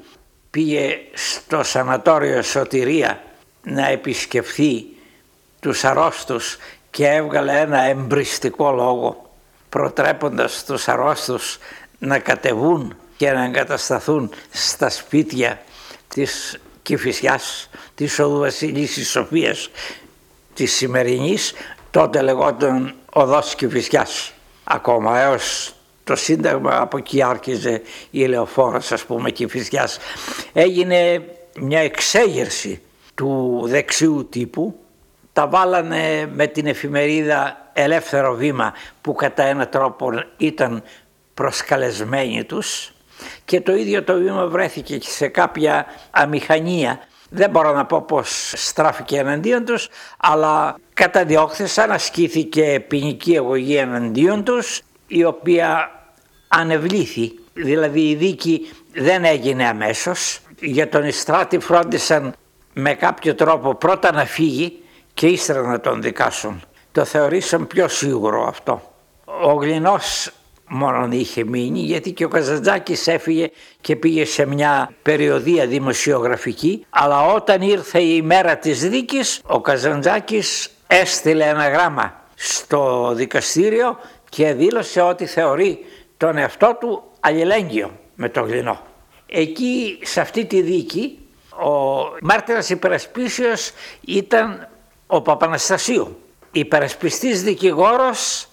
[0.49, 3.21] πήγε στο σανατόριο Σωτηρία
[3.63, 4.85] να επισκεφθεί
[5.59, 6.57] τους αρρώστους
[6.89, 9.29] και έβγαλε ένα εμπριστικό λόγο
[9.69, 11.57] προτρέποντας τους αρρώστους
[11.99, 15.59] να κατεβούν και να εγκατασταθούν στα σπίτια
[16.17, 19.69] της Κηφισιάς, της Οδού Βασιλής Σοφίας
[20.53, 21.53] της σημερινής,
[21.91, 29.31] τότε λεγόταν Οδός Κηφισιάς ακόμα έως το Σύνταγμα από εκεί άρχιζε η λεωφόρος ας πούμε
[29.31, 29.97] Κηφισιάς.
[30.53, 31.25] Έγινε
[31.59, 32.81] μια εξέγερση
[33.15, 34.79] του δεξιού τύπου,
[35.33, 40.83] τα βάλανε με την εφημερίδα Ελεύθερο Βήμα που κατά ένα τρόπο ήταν
[41.33, 42.91] προσκαλεσμένοι τους
[43.47, 46.99] και το ίδιο το βήμα βρέθηκε και σε κάποια αμηχανία.
[47.29, 54.81] Δεν μπορώ να πω πως στράφηκε εναντίον τους, αλλά καταδιώχθησαν, ασκήθηκε ποινική αγωγή εναντίον τους,
[55.07, 55.91] η οποία
[56.47, 60.39] ανεβλήθη, δηλαδή η δίκη δεν έγινε αμέσως.
[60.59, 62.35] Για τον Ιστράτη φρόντισαν
[62.73, 64.79] με κάποιο τρόπο πρώτα να φύγει
[65.13, 66.61] και ύστερα να τον δικάσουν.
[66.91, 68.81] Το θεωρήσαν πιο σίγουρο αυτό.
[69.25, 70.31] Ο Γλινός
[70.67, 73.49] μόνο είχε μείνει γιατί και ο Καζαντζάκης έφυγε
[73.81, 80.69] και πήγε σε μια περιοδία δημοσιογραφική αλλά όταν ήρθε η μέρα της δίκης ο Καζαντζάκης
[80.87, 83.97] έστειλε ένα γράμμα στο δικαστήριο
[84.29, 85.79] και δήλωσε ότι θεωρεί
[86.17, 88.81] τον εαυτό του αλληλέγγυο με τον Γλινό.
[89.27, 94.67] Εκεί σε αυτή τη δίκη ο μάρτυρας υπερασπίσεως ήταν
[95.07, 96.21] ο Παπαναστασίου.
[96.51, 98.47] Υπερασπιστής δικηγόρος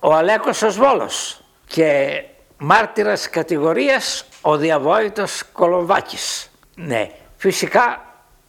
[0.00, 1.39] ο Αλέκος Οσβόλος
[1.72, 2.22] και
[2.58, 6.50] μάρτυρας κατηγορίας ο διαβόητος Κολομβάκης.
[6.74, 8.04] Ναι, φυσικά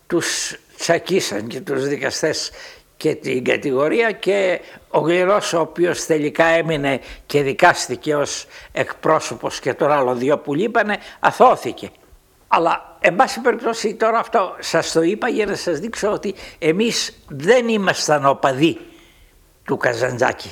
[0.07, 2.51] τους τσακίσαν και τους δικαστές
[2.97, 9.73] και την κατηγορία και ο Γλυρός ο οποίος τελικά έμεινε και δικάστηκε ως εκπρόσωπος και
[9.73, 11.89] τώρα άλλο δυο που λείπανε αθώθηκε.
[12.47, 17.23] Αλλά εν πάση περιπτώσει τώρα αυτό σας το είπα για να σας δείξω ότι εμείς
[17.27, 18.77] δεν ήμασταν οπαδοί
[19.63, 20.51] του Καζαντζάκη.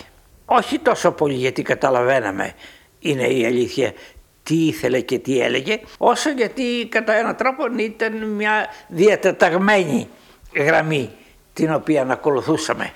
[0.52, 2.54] Όχι τόσο πολύ γιατί καταλαβαίναμε
[3.00, 3.94] είναι η αλήθεια
[4.44, 10.08] τι ήθελε και τι έλεγε όσο γιατί κατά έναν τρόπο ήταν μια διατεταγμένη
[10.56, 11.10] γραμμή
[11.54, 12.94] την οποία ακολουθούσαμε.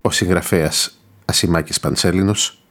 [0.00, 2.62] Ο συγγραφέας Ασημάκης Παντσέλινος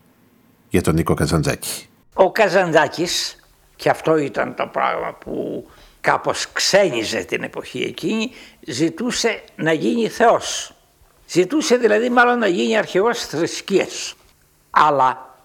[0.69, 1.87] για τον Νίκο Καζαντζάκη.
[2.13, 3.35] Ο Καζαντζάκης
[3.75, 5.67] και αυτό ήταν το πράγμα που
[6.01, 8.31] κάπως ξένιζε την εποχή εκείνη,
[8.67, 10.76] ζητούσε να γίνει Θεός.
[11.29, 14.15] Ζητούσε δηλαδή μάλλον να γίνει αρχηγός θρησκείας.
[14.69, 15.35] Αλλά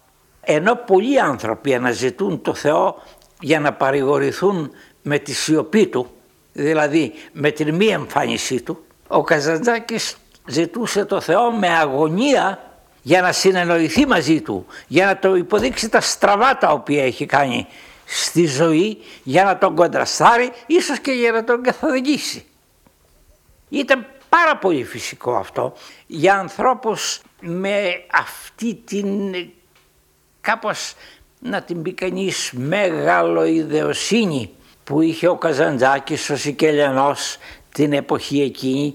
[0.41, 3.03] ενώ πολλοί άνθρωποι αναζητούν το Θεό
[3.41, 4.71] για να παρηγορηθούν
[5.03, 6.11] με τη σιωπή του,
[6.53, 10.17] δηλαδή με την μη εμφάνισή του, ο Καζαντζάκης
[10.47, 16.01] ζητούσε το Θεό με αγωνία για να συνεννοηθεί μαζί του, για να το υποδείξει τα
[16.01, 17.67] στραβά τα οποία έχει κάνει
[18.05, 22.45] στη ζωή για να τον κοντραστάρει, ίσως και για να τον καθοδηγήσει.
[23.69, 24.07] Ήταν
[24.39, 25.73] πάρα πολύ φυσικό αυτό
[26.07, 29.35] για ανθρώπους με αυτή την
[30.41, 30.95] κάπως
[31.41, 34.51] να την πει κανείς μεγάλο ιδεοσύνη
[34.85, 37.37] που είχε ο Καζαντζάκης ο Σικελιανός
[37.73, 38.95] την εποχή εκείνη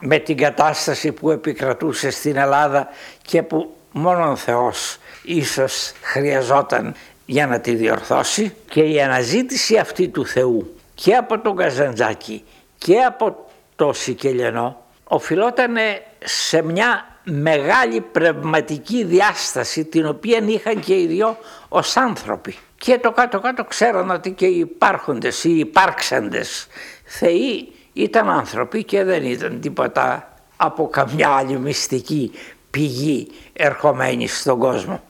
[0.00, 2.88] με την κατάσταση που επικρατούσε στην Ελλάδα
[3.22, 6.94] και που μόνο ο Θεός ίσως χρειαζόταν
[7.26, 8.54] για να τη διορθώσει.
[8.68, 12.44] Και η αναζήτηση αυτή του Θεού και από τον Καζαντζάκη
[12.78, 13.49] και από
[13.80, 15.76] το Σικελιανό οφειλόταν
[16.24, 21.36] σε μια μεγάλη πνευματική διάσταση την οποία είχαν και οι δυο
[21.68, 22.56] ως άνθρωποι.
[22.76, 26.66] Και το κάτω-κάτω ξέραν ότι και οι υπάρχοντες ή υπάρξαντες
[27.04, 32.32] θεοί ήταν άνθρωποι και δεν ήταν τίποτα από καμιά άλλη μυστική
[32.70, 35.02] πηγή ερχομένη στον κόσμο.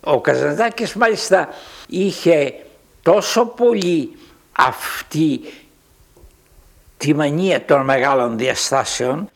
[0.00, 1.48] Ο Καζαντάκης μάλιστα
[1.88, 2.54] είχε
[3.02, 4.16] τόσο πολύ
[4.52, 5.40] αυτή
[7.00, 9.30] τη μανία των μεγάλων διαστάσεων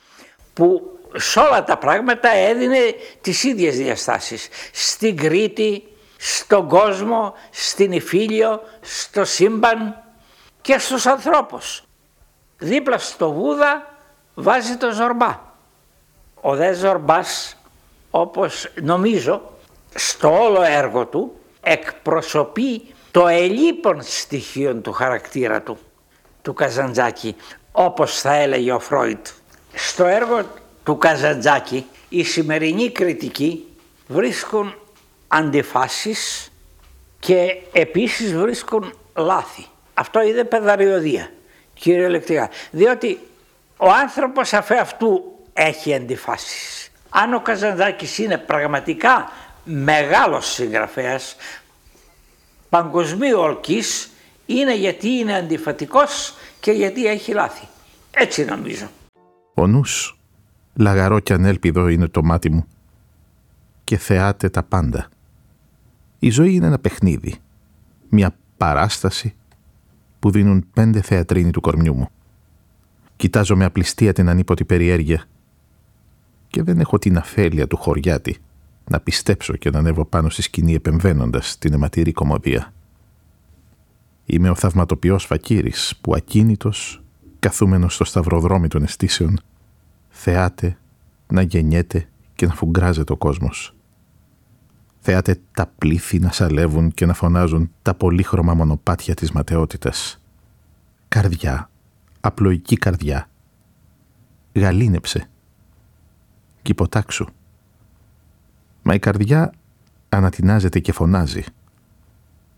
[0.54, 2.78] που σε όλα τα πράγματα έδινε
[3.20, 4.48] τις ίδιες διαστάσεις.
[4.72, 5.82] Στην Κρήτη,
[6.16, 10.02] στον κόσμο, στην Ιφίλιο, στο σύμπαν
[10.60, 11.84] και στους ανθρώπους.
[12.58, 13.94] Δίπλα στο Βούδα
[14.34, 15.40] βάζει το Ζορμπά.
[16.40, 17.56] Ο δε Ζορμπάς
[18.10, 19.42] όπως νομίζω
[19.94, 25.78] στο όλο έργο του εκπροσωπεί το ελίπων στοιχείο του χαρακτήρα του.
[26.44, 27.36] Του Καζαντζάκη
[27.72, 29.26] όπως θα έλεγε ο Φρόιτ.
[29.74, 30.42] Στο έργο
[30.84, 33.66] του Καζαντζάκη οι σημερινοί κριτικοί
[34.06, 34.74] βρίσκουν
[35.28, 36.52] αντιφάσεις
[37.18, 39.66] και επίσης βρίσκουν λάθη.
[39.94, 41.30] Αυτό είναι παιδαριωδία
[41.74, 42.50] κυριολεκτικά.
[42.70, 43.20] Διότι
[43.76, 46.90] ο άνθρωπος αφ' αυτού έχει αντιφάσεις.
[47.08, 49.32] Αν ο Καζαντζάκης είναι πραγματικά
[49.64, 51.36] μεγάλος συγγραφέας
[52.68, 54.08] παγκοσμίου ορκής
[54.46, 57.66] είναι γιατί είναι αντιφατικός και γιατί έχει λάθη.
[58.10, 58.86] Έτσι νομίζω.
[59.54, 60.18] Ο νους,
[60.74, 62.66] λαγαρό και ανέλπιδο είναι το μάτι μου
[63.84, 65.08] και θεάται τα πάντα.
[66.18, 67.34] Η ζωή είναι ένα παιχνίδι,
[68.08, 69.34] μια παράσταση
[70.18, 72.08] που δίνουν πέντε θεατρίνοι του κορμιού μου.
[73.16, 75.24] Κοιτάζω με απληστία την ανίποτη περιέργεια
[76.48, 78.36] και δεν έχω την αφέλεια του χωριάτη
[78.84, 82.72] να πιστέψω και να ανέβω πάνω στη σκηνή επεμβαίνοντας την αιματηρή κομμωδία.
[84.26, 87.02] Είμαι ο θαυματοποιός φακύρης που ακίνητος,
[87.38, 89.40] καθούμενος στο σταυροδρόμι των αισθήσεων,
[90.08, 90.78] θεάται
[91.26, 93.74] να γεννιέται και να φουγκράζεται ο κόσμος.
[95.00, 100.20] Θεάται τα πλήθη να σαλεύουν και να φωνάζουν τα πολύχρωμα μονοπάτια της ματαιότητας.
[101.08, 101.70] Καρδιά,
[102.20, 103.28] απλοϊκή καρδιά.
[104.54, 105.28] Γαλήνεψε.
[106.62, 107.26] Κυποτάξου.
[108.82, 109.52] Μα η καρδιά
[110.08, 111.44] ανατινάζεται και φωνάζει.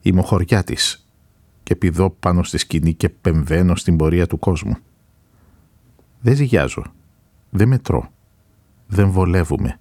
[0.03, 1.06] Η μοχωριά της
[1.67, 4.77] και πηδώ πάνω στη σκηνή και πεμβαίνω στην πορεία του κόσμου.
[6.21, 6.85] Δεν ζυγιάζω.
[7.51, 8.11] Δεν μετρώ.
[8.87, 9.79] Δεν βολεύουμε.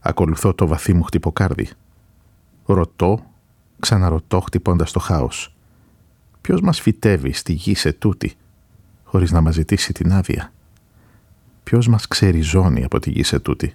[0.00, 1.68] Ακολουθώ το βαθύ μου χτυποκάρδι.
[2.64, 3.24] Ρωτώ,
[3.80, 5.54] ξαναρωτώ χτυπώντας το χάος.
[6.40, 8.32] Ποιος μας φυτεύει στη γη σε τούτη,
[9.04, 10.52] χωρίς να μας ζητήσει την άδεια;
[11.64, 13.74] Ποιος μας ξεριζώνει από τη γη σε τούτη,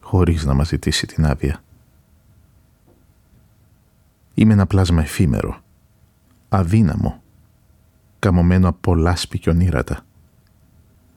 [0.00, 1.62] χωρίς να μας ζητήσει την άδεια;
[4.34, 5.61] Είμαι ένα πλάσμα εφήμερο,
[6.56, 7.22] αδύναμο,
[8.18, 10.04] καμωμένο από λάσπη και ονείρατα.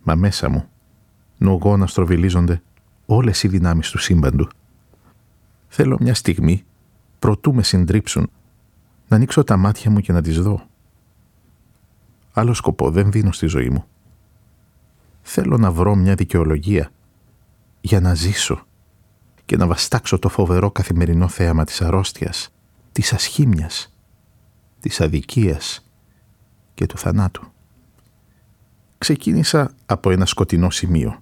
[0.03, 0.69] Μα μέσα μου,
[1.37, 2.61] νογόνα στροβιλίζονται
[3.05, 4.47] όλες οι δυνάμεις του σύμπαντου.
[5.67, 6.63] Θέλω μια στιγμή,
[7.19, 8.29] προτού με συντρίψουν,
[9.07, 10.67] να ανοίξω τα μάτια μου και να τις δω.
[12.33, 13.85] Άλλο σκοπό δεν δίνω στη ζωή μου.
[15.21, 16.91] Θέλω να βρω μια δικαιολογία
[17.81, 18.65] για να ζήσω
[19.45, 22.53] και να βαστάξω το φοβερό καθημερινό θέαμα της αρρώστιας,
[22.91, 23.94] της ασχήμιας,
[24.85, 25.85] της αδικίας
[26.73, 27.45] και του θανάτου.
[28.97, 31.19] Ξεκίνησα από ένα σκοτεινό σημείο,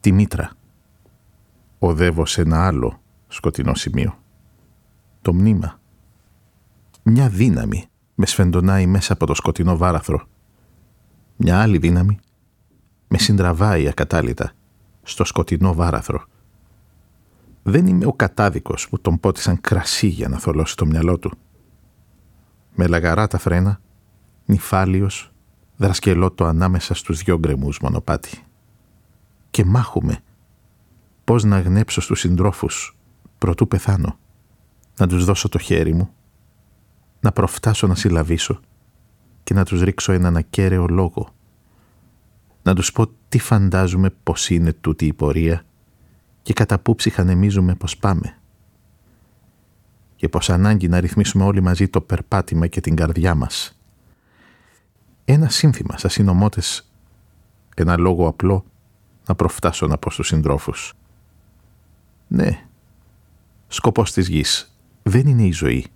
[0.00, 0.50] τη μήτρα.
[1.78, 4.18] Οδεύω σε ένα άλλο σκοτεινό σημείο,
[5.22, 5.80] το μνήμα.
[7.02, 10.26] Μια δύναμη με σφεντονάει μέσα από το σκοτεινό βάραθρο.
[11.36, 12.18] Μια άλλη δύναμη
[13.08, 14.52] με συντραβάει ακατάλητα
[15.02, 16.24] στο σκοτεινό βάραθρο.
[17.62, 21.32] Δεν είμαι ο κατάδικος που τον πότισαν κρασί για να θολώσει το μυαλό του.
[22.80, 23.80] Με λαγαρά τα φρένα,
[24.44, 25.32] νυφάλιος,
[25.76, 28.42] δρασκελώτο ανάμεσα στους δυο γκρεμούς μονοπάτι.
[29.50, 30.18] Και μάχουμε
[31.24, 32.96] πώς να γνέψω στους συντρόφους
[33.38, 34.18] προτού πεθάνω,
[34.98, 36.10] να τους δώσω το χέρι μου,
[37.20, 38.60] να προφτάσω να συλλαβήσω
[39.42, 41.28] και να τους ρίξω έναν ακέραιο λόγο
[42.62, 45.64] να τους πω τι φαντάζουμε πως είναι τούτη η πορεία
[46.42, 48.38] και κατά πού ψυχανεμίζουμε πως πάμε.
[50.18, 53.78] Και πως ανάγκη να ρυθμίσουμε όλοι μαζί το περπάτημα και την καρδιά μας.
[55.24, 56.90] Ένα σύνθημα σας συνομότες,
[57.74, 58.64] ένα λόγο απλό
[59.26, 60.94] να προφτάσω να πω στους συντρόφους.
[62.28, 62.64] Ναι,
[63.68, 65.86] σκοπός της γης δεν είναι η ζωή,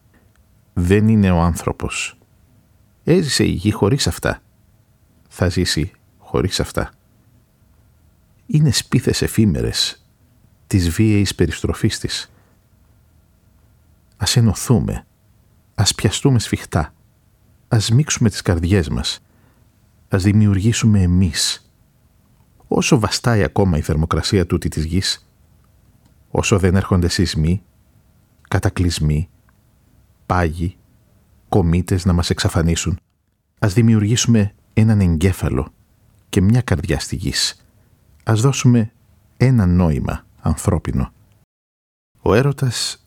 [0.73, 2.19] δεν είναι ο άνθρωπος.
[3.05, 4.43] Έζησε η γη χωρίς αυτά.
[5.29, 6.91] Θα ζήσει χωρίς αυτά.
[8.47, 10.07] Είναι σπίθες εφήμερες
[10.67, 12.32] της βίαιης περιστροφής της.
[14.23, 15.07] Ας ενωθούμε,
[15.75, 16.95] ας πιαστούμε σφιχτά,
[17.69, 19.21] ας μίξουμε τις καρδιές μας,
[20.09, 21.73] ας δημιουργήσουμε εμείς.
[22.69, 25.29] Όσο βαστάει ακόμα η θερμοκρασία τούτη της γης,
[26.31, 27.63] όσο δεν έρχονται σεισμοί,
[28.49, 29.29] κατακλυσμοί,
[30.27, 30.77] πάγοι,
[31.49, 32.99] κομίτες να μας εξαφανίσουν,
[33.59, 35.73] ας δημιουργήσουμε έναν εγκέφαλο
[36.29, 37.67] και μια καρδιά στη γης.
[38.25, 38.93] Ας δώσουμε
[39.37, 41.13] ένα νόημα ανθρώπινο.
[42.23, 43.02] Ο έρωτας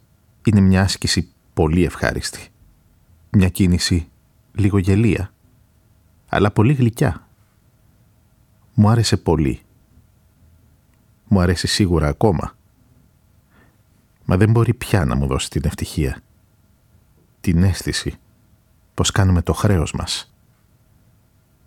[0.45, 2.49] είναι μια άσκηση πολύ ευχάριστη.
[3.29, 4.09] Μια κίνηση
[4.53, 5.33] λίγο γελία,
[6.29, 7.27] αλλά πολύ γλυκιά.
[8.73, 9.59] Μου άρεσε πολύ.
[11.27, 12.55] Μου αρέσει σίγουρα ακόμα.
[14.25, 16.21] Μα δεν μπορεί πια να μου δώσει την ευτυχία.
[17.41, 18.15] Την αίσθηση
[18.93, 20.33] πως κάνουμε το χρέος μας.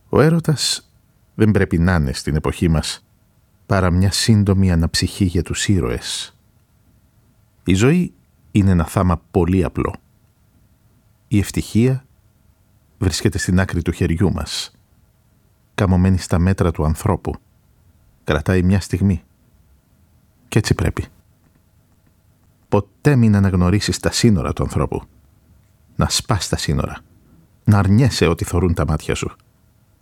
[0.08, 0.90] Ο έρωτας
[1.34, 3.06] δεν πρέπει να είναι στην εποχή μας
[3.66, 6.38] παρά μια σύντομη αναψυχή για τους ήρωες.
[7.64, 8.14] Η ζωή
[8.50, 9.94] είναι ένα θάμα πολύ απλό.
[11.28, 12.04] Η ευτυχία
[12.98, 14.72] βρίσκεται στην άκρη του χεριού μας,
[15.74, 17.34] καμωμένη στα μέτρα του ανθρώπου.
[18.24, 19.22] Κρατάει μια στιγμή.
[20.48, 21.04] Κι έτσι πρέπει.
[22.68, 25.02] Ποτέ μην αναγνωρίσεις τα σύνορα του ανθρώπου.
[25.96, 27.00] Να σπάς τα σύνορα.
[27.64, 29.36] Να αρνιέσαι ό,τι θωρούν τα μάτια σου.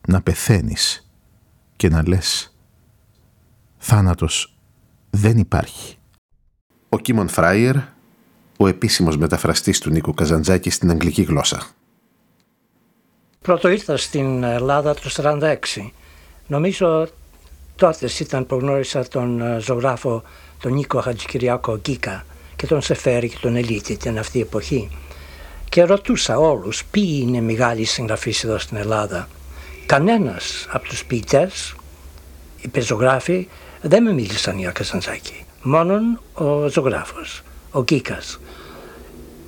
[0.09, 1.11] Να πεθαίνεις
[1.77, 2.57] και να λες
[3.79, 4.57] «Θάνατος
[5.11, 5.99] δεν υπάρχει».
[6.89, 7.77] Ο Κίμον Φράιερ,
[8.57, 11.67] ο επίσημος μεταφραστής του Νίκου Καζαντζάκη στην αγγλική γλώσσα.
[13.43, 15.57] Πρώτο ήρθα στην Ελλάδα το 1946.
[16.47, 17.09] Νομίζω
[17.77, 20.23] τότε ήταν που γνώρισα τον ε, ζωγράφο
[20.61, 22.25] τον Νίκο Χατζικυριάκο Γκίκα
[22.57, 24.91] και τον Σεφέρη και τον Ελίτη την αυτή εποχή.
[25.69, 29.29] Και ρωτούσα όλους ποιοι είναι μεγάλοι συγγραφείς εδώ στην Ελλάδα;
[29.87, 31.75] Κανένας από τους ποιητές,
[32.61, 33.49] οι πεζογράφοι,
[33.83, 35.45] δεν με μίλησαν για Καζαντζάκη.
[35.63, 38.41] Μόνον ο ζωγράφος, ο Γκίκας.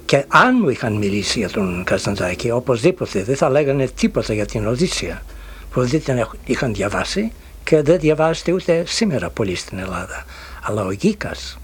[0.08, 4.66] Και αν μου είχαν μιλήσει για τον Καζαντζάκη, οπωσδήποτε δεν θα λέγανε τίποτα για την
[4.66, 5.22] Οδύσσια,
[5.70, 7.32] που δεν την είχαν διαβάσει
[7.64, 10.24] και δεν διαβάζεται ούτε σήμερα πολύ στην Ελλάδα.
[10.62, 11.58] Αλλά ο Γκίκας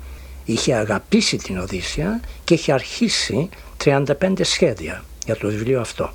[0.45, 3.49] είχε αγαπήσει την Οδύσσια και είχε αρχίσει
[3.85, 4.05] 35
[4.41, 6.11] σχέδια για το βιβλίο αυτό.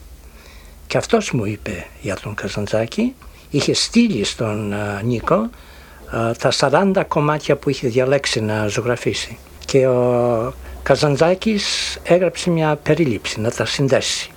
[0.88, 3.16] Και αυτός μου είπε για τον Καζαντζάκη,
[3.50, 5.50] είχε στείλει στον Νίκο
[6.40, 9.38] τα 40 κομμάτια που είχε διαλέξει να ζωγραφίσει.
[9.66, 14.32] Και ο Καζαντζάκης έγραψε μια περίληψη να τα συνδέσει.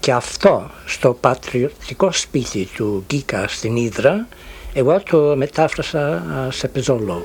[0.00, 4.26] Και αυτό στο πατριωτικό σπίτι του Γκίκα στην Ήδρα,
[4.72, 7.24] εγώ το μετάφρασα σε πεζόλογο.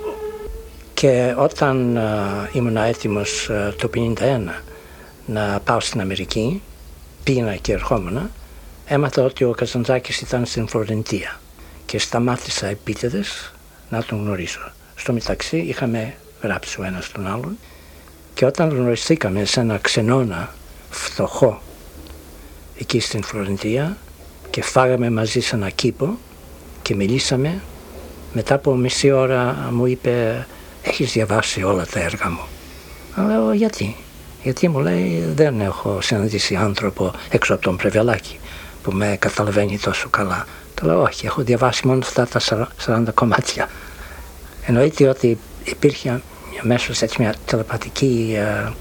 [0.94, 2.00] Και όταν
[2.52, 4.40] ήμουν έτοιμος το 1951
[5.26, 6.62] να πάω στην Αμερική,
[7.24, 8.30] πήγαινα και ερχόμουν,
[8.86, 11.40] έμαθα ότι ο Καζαντζάκης ήταν στην Φλωρεντία
[11.86, 13.54] και σταμάτησα επίτηδες
[13.90, 14.72] να τον γνωρίσω.
[14.96, 17.58] Στο μεταξύ είχαμε γράψει ο ένας τον άλλον
[18.34, 20.54] και όταν γνωριστήκαμε σε ένα ξενώνα
[20.90, 21.62] φτωχό
[22.80, 23.98] εκεί στην Φλωρεντία
[24.50, 26.18] και φάγαμε μαζί σε ένα κήπο
[26.82, 27.62] και μιλήσαμε
[28.34, 30.46] μετά από μισή ώρα μου είπε
[30.84, 32.42] έχεις διαβάσει όλα τα έργα μου.
[33.28, 33.96] Λέω γιατί.
[34.44, 38.40] Γιατί μου λέει δεν έχω συναντήσει άνθρωπο έξω από τον Πρεβελάκη
[38.84, 40.46] που με καταλαβαίνει τόσο καλά.
[40.76, 42.42] Του λέω όχι, έχω διαβάσει μόνο αυτά τα
[42.86, 43.70] 40 κομμάτια.
[44.66, 46.22] Εννοείται ότι υπήρχε
[46.64, 48.72] αμέσως έτσι μια τελεπατική uh,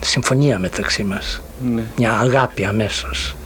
[0.00, 1.42] συμφωνία μεταξύ μας.
[1.74, 1.82] Ναι.
[1.96, 3.36] Μια αγάπη αμέσως.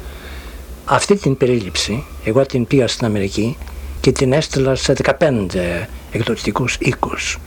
[0.85, 3.57] Αυτή την περίληψη εγώ την πήγα στην Αμερική
[4.01, 5.47] και την έστειλα σε 15
[6.13, 7.39] εκδοτικούς οίκους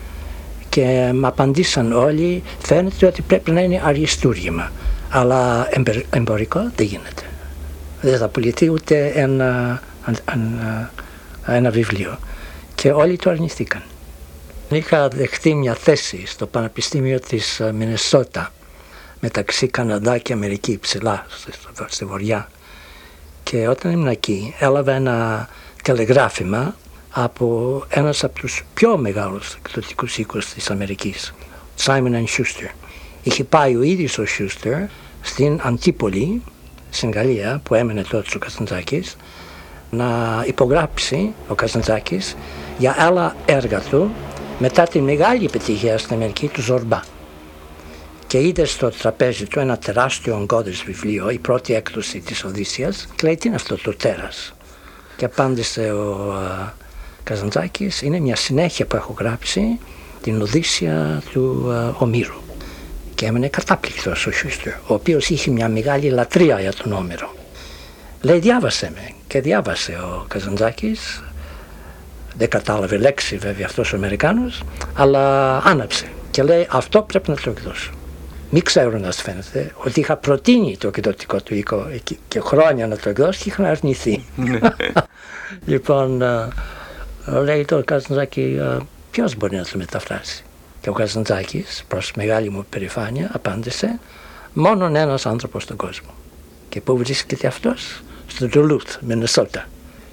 [0.69, 4.71] και με απαντήσαν όλοι φαίνεται ότι πρέπει να είναι αριστούργημα
[5.09, 5.67] αλλά
[6.09, 7.23] εμπορικό δεν γίνεται.
[8.01, 9.81] Δεν θα πουληθεί ούτε ένα,
[10.33, 10.91] ένα,
[11.47, 12.17] ένα βιβλίο
[12.75, 13.81] και όλοι το αρνηθήκαν.
[14.69, 18.51] Είχα δεχτεί μια θέση στο Πανεπιστήμιο της ε, Μινεσότα
[19.19, 21.25] μεταξύ Καναδά και Αμερική ψηλά
[21.87, 22.49] στη βορειά
[23.43, 25.47] και όταν ήμουν εκεί έλαβα ένα
[25.83, 26.75] τηλεγράφημα
[27.11, 31.33] από ένας από τους πιο μεγάλους εκδοτικούς οίκους της Αμερικής,
[31.85, 32.69] Simon Schuster.
[33.23, 34.87] Είχε πάει ο ίδιος ο Schuster
[35.21, 36.41] στην Αντίπολη,
[36.89, 39.17] στην Γαλλία, που έμενε τότε ο Κασταντζάκης,
[39.89, 42.35] να υπογράψει ο Κασταντζάκης
[42.77, 44.11] για άλλα έργα του
[44.59, 46.99] μετά τη μεγάλη επιτυχία στην Αμερική του Ζορμπά.
[48.27, 53.25] Και είδες στο τραπέζι του ένα τεράστιο ογκώδες βιβλίο, η πρώτη έκδοση της Οδύσσιας και
[53.27, 54.53] λέει τι είναι αυτό το τέρας;
[55.17, 56.33] Και απάντησε ο
[57.23, 59.79] Καζαντζάκης, είναι μια συνέχεια που έχω γράψει
[60.21, 62.35] την Οδύσσια του Ομήρου.
[63.15, 67.33] Και έμενε κατάπληκτος ο Σούστερ, ο οποίος είχε μια μεγάλη λατρεία για τον Όμηρο.
[68.21, 71.23] Λέει διάβασε με και διάβασε ο Καζαντζάκης
[72.37, 77.49] δεν κατάλαβε λέξη βέβαια αυτός ο Αμερικάνος, αλλά άναψε και λέει αυτό πρέπει να το
[77.49, 77.91] εκδώσω.
[78.49, 81.87] Μην ξέρουν να φαίνεται ότι είχα προτείνει το εκδοτικό του οίκο
[82.27, 84.25] και χρόνια να το εκδώσει και είχαν αρνηθεί.
[84.35, 84.59] Ναι.
[85.71, 86.23] λοιπόν,
[87.25, 88.59] λέει το Καζαντζάκη,
[89.11, 90.43] ποιος μπορεί να το μεταφράσει.
[90.81, 93.99] Και ο Καζαντζάκης, προς μεγάλη μου περηφάνεια, απάντησε,
[94.53, 96.09] μόνον ένας άνθρωπος στον κόσμο.
[96.69, 99.67] Και πού βρίσκεται αυτός, στο Ντουλούθ, Μινεσότα.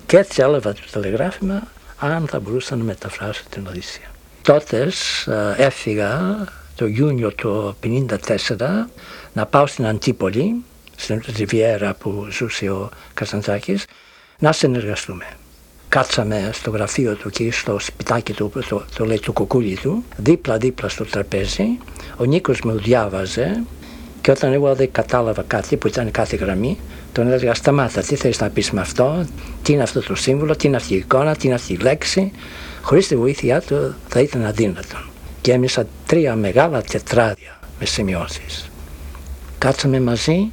[0.07, 1.63] Και έτσι έλαβα το τηλεγράφημα
[2.07, 4.11] αν θα μπορούσα να μεταφράσω την Οδύσσια.
[4.43, 6.45] Τότες ε, έφυγα
[6.75, 8.57] το Ιούνιο του 1954
[9.33, 10.65] να πάω στην Αντίπολη,
[10.97, 13.85] στην Ριβιέρα που ζούσε ο Καζαντζάκης,
[14.39, 15.27] να συνεργαστούμε.
[15.89, 20.89] Κάτσαμε στο γραφείο του και στο σπιτάκι του, το, το λέει του κουκούλι του, δίπλα-δίπλα
[20.89, 21.79] στο τραπέζι.
[22.17, 23.63] Ο Νίκος με διάβαζε
[24.23, 26.79] και όταν εγώ δεν κατάλαβα κάτι που ήταν κάθε γραμμή,
[27.13, 29.27] τον έλεγα σταμάτα, τι θέλεις να πεις με αυτό,
[29.63, 32.33] τι είναι αυτό το σύμβολο, τι είναι αυτή η εικόνα, τι είναι αυτή η λέξη;
[32.83, 34.97] Χωρίς τη βοήθειά του θα ήταν αδύνατο.
[35.41, 38.71] Και έμεισα τρία μεγάλα τετράδια με σημειώσεις.
[39.59, 40.51] Κάτσαμε μαζί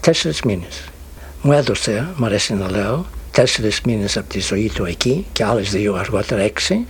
[0.00, 0.84] τέσσερις μήνες.
[1.42, 5.70] μου έδωσε, μου αρέσει να λέω, τέσσερις μήνες από τη ζωή του εκεί και άλλες
[5.70, 6.86] δύο αργότερα έξι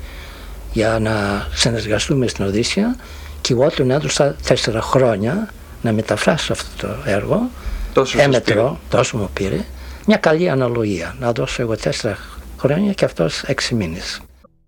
[0.73, 2.97] για να συνεργαστούμε στην Οδύσσια
[3.41, 5.49] και εγώ του έδωσα τέσσερα χρόνια
[5.83, 7.51] να μεταφράσω αυτό το έργο.
[7.93, 9.65] Τόσο έμετρο, τόσο μου πήρε.
[10.07, 11.17] Μια καλή αναλογία.
[11.21, 12.19] Να δώσω εγώ τέσσερα
[12.59, 14.21] χρόνια και αυτός έξι μήνες.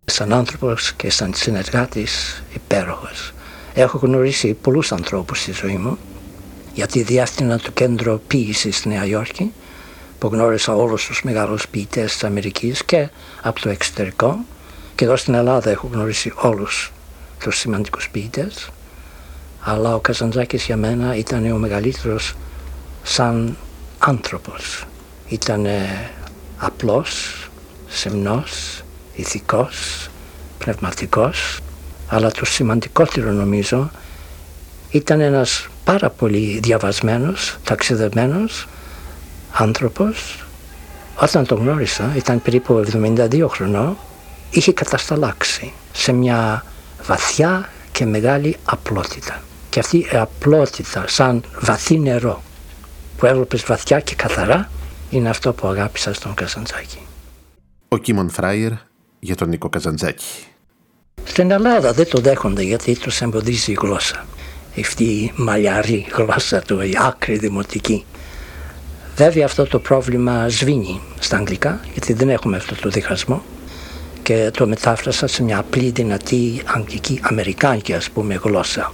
[0.04, 3.32] Σαν άνθρωπος και σαν συνεργάτης υπέροχος.
[3.74, 5.98] Έχω γνωρίσει πολλούς ανθρώπους στη ζωή μου
[6.74, 9.52] γιατί διάστηνα το κέντρο ποιήση στη Νέα Υόρκη
[10.18, 13.08] που γνώρισα όλους τους μεγάλους ποιητές της Αμερικής και
[13.42, 14.38] από το εξωτερικό
[14.94, 16.92] και εδώ στην Ελλάδα έχω γνωρίσει όλους
[17.40, 18.70] τους σημαντικούς ποιητές
[19.64, 22.34] αλλά ο Καζαντζάκης για μένα ήταν ο μεγαλύτερος
[23.02, 23.56] σαν
[23.98, 24.84] άνθρωπος.
[25.28, 25.66] Ήταν
[26.56, 27.36] απλός,
[27.88, 28.82] σεμνός,
[29.14, 30.08] ηθικός,
[30.58, 31.60] πνευματικός
[32.14, 33.90] αλλά το σημαντικότερο νομίζω
[34.90, 38.68] ήταν ένας πάρα πολύ διαβασμένος, ταξιδεμένος
[39.52, 40.44] άνθρωπος.
[41.20, 43.96] Όταν τον γνώρισα, ήταν περίπου 72 χρονών,
[44.50, 46.64] είχε κατασταλάξει σε μια
[47.06, 49.40] βαθιά και μεγάλη απλότητα.
[49.72, 52.42] Και αυτή η απλότητα σαν βαθύ νερό
[53.16, 54.70] που έβλεπες βαθιά και καθαρά
[55.10, 56.98] είναι αυτό που αγάπησα στον Καζαντζάκη.
[57.88, 58.72] Ο Κίμον Φράιερ
[59.18, 60.24] για τον Νίκο Καζαντζάκη.
[61.24, 64.26] Στην Ελλάδα δεν το δέχονται γιατί τους εμποδίζει η γλώσσα.
[64.80, 68.04] Αυτή η μαλλιαρή γλώσσα του, η άκρη δημοτική.
[69.16, 73.42] Βέβαια αυτό το πρόβλημα σβήνει στα αγγλικά γιατί δεν έχουμε αυτό το διχασμό
[74.22, 78.90] και το μετάφρασα σε μια απλή δυνατή αγγλική, αμερικάνικη ας πούμε γλώσσα.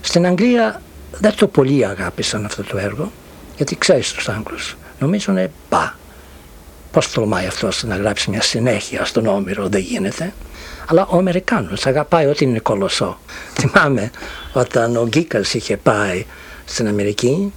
[0.00, 0.82] Στην Αγγλία
[1.20, 3.12] δεν το πολύ αγάπησαν αυτό το έργο
[3.56, 5.38] γιατί ξέρεις τους Άγγλους νομίζουν
[5.68, 5.98] πα
[6.92, 10.32] πώς τολμάει αυτός να γράψει μια συνέχεια στον Όμηρο δεν γίνεται
[10.90, 13.18] αλλά ο Αμερικάνος αγαπάει ό,τι είναι κολοσσό.
[13.52, 14.10] Θυμάμαι
[14.52, 16.24] όταν ο Γκίκας είχε πάει
[16.64, 17.52] στην Αμερική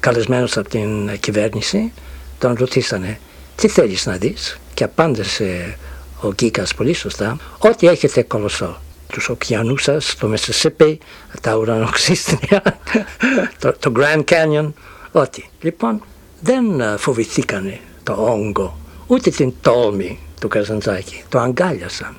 [0.00, 1.92] καλεσμένος από την κυβέρνηση
[2.38, 3.18] τον ρωτήσανε
[3.56, 5.76] τι θέλεις να δεις; Και απάντησε
[6.20, 8.80] ο Γκίκας πολύ σωστά ό,τι έχετε κολοσσό
[9.14, 10.96] τους ωκεανούς σας, το Mississippi,
[11.40, 12.62] τα ουρανοξύστρια,
[13.60, 14.72] το, το Grand Canyon,
[15.12, 15.44] ό,τι.
[15.60, 16.02] Λοιπόν,
[16.40, 16.64] δεν
[16.98, 22.16] φοβηθήκανε το όγκο, ούτε την τόλμη του Καζαντζάκη, το αγκάλιασαν.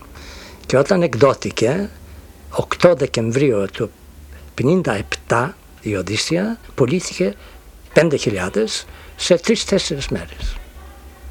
[0.66, 1.90] Και όταν εκδόθηκε
[2.82, 3.90] 8 Δεκεμβρίου του
[5.28, 5.50] 1957
[5.82, 7.36] η Οδύσσια πουλήθηκε
[7.94, 8.50] 5.000
[9.16, 9.54] σε 3-4
[10.10, 10.58] μέρες.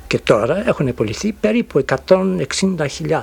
[0.07, 3.23] Και τώρα έχουν πουληθεί περίπου 160.000.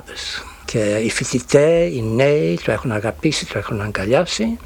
[0.72, 4.58] Και οι φοιτητές, οι νέοι το έχουν αγαπήσει, το έχουν αγκαλιάσει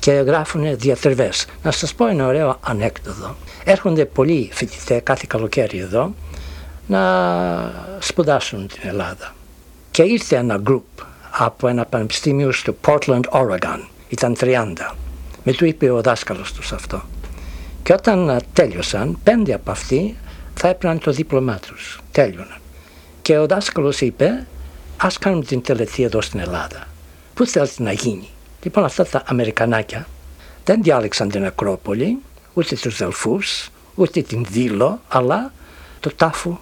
[0.00, 1.46] και γράφουν διατριβές.
[1.62, 3.36] Να σας πω ένα ωραίο ανέκδοτο.
[3.64, 6.14] Έρχονται πολλοί φοιτητές κάθε καλοκαίρι εδώ
[6.86, 6.98] να
[7.98, 9.34] σπουδάσουν την Ελλάδα.
[9.90, 13.80] Και ήρθε ένα group από ένα πανεπιστήμιο στο Portland, Oregon.
[14.08, 14.94] Ήταν 30.
[15.44, 17.02] Με του είπε ο δάσκαλος τους αυτό.
[17.82, 20.16] Και όταν τέλειωσαν, πέντε από αυτοί
[20.54, 22.00] θα έπαιρναν το δίπλωμά τους.
[22.12, 22.58] Τέλειωναν.
[23.22, 24.46] Και ο δάσκαλος είπε,
[25.02, 26.86] ας κάνουμε την τελετή εδώ στην Ελλάδα.
[27.34, 28.28] Πού θέλετε να γίνει;
[28.62, 30.06] Λοιπόν αυτά τα Αμερικανάκια
[30.64, 32.18] δεν διάλεξαν την Ακρόπολη,
[32.52, 35.52] ούτε τους Δελφούς, ούτε την Δήλο, αλλά
[36.00, 36.60] το τάφο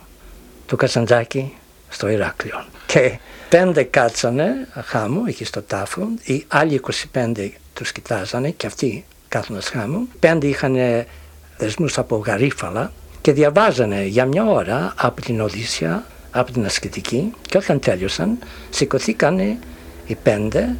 [0.67, 1.55] του Καζαντζάκη
[1.89, 2.65] στο Ηράκλειο.
[2.87, 3.19] Και
[3.49, 6.81] πέντε κάτσανε χάμου εκεί στο τάφο, οι άλλοι
[7.13, 10.09] 25 τους κοιτάζανε και αυτοί κάθονταν χάμου.
[10.19, 10.77] Πέντε είχαν
[11.57, 17.57] δεσμούς από γαρίφαλα και διαβάζανε για μια ώρα από την Οδύσσια, από την ασκητική και
[17.57, 18.39] όταν τέλειωσαν
[18.71, 19.39] σηκωθήκαν
[20.07, 20.77] οι πέντε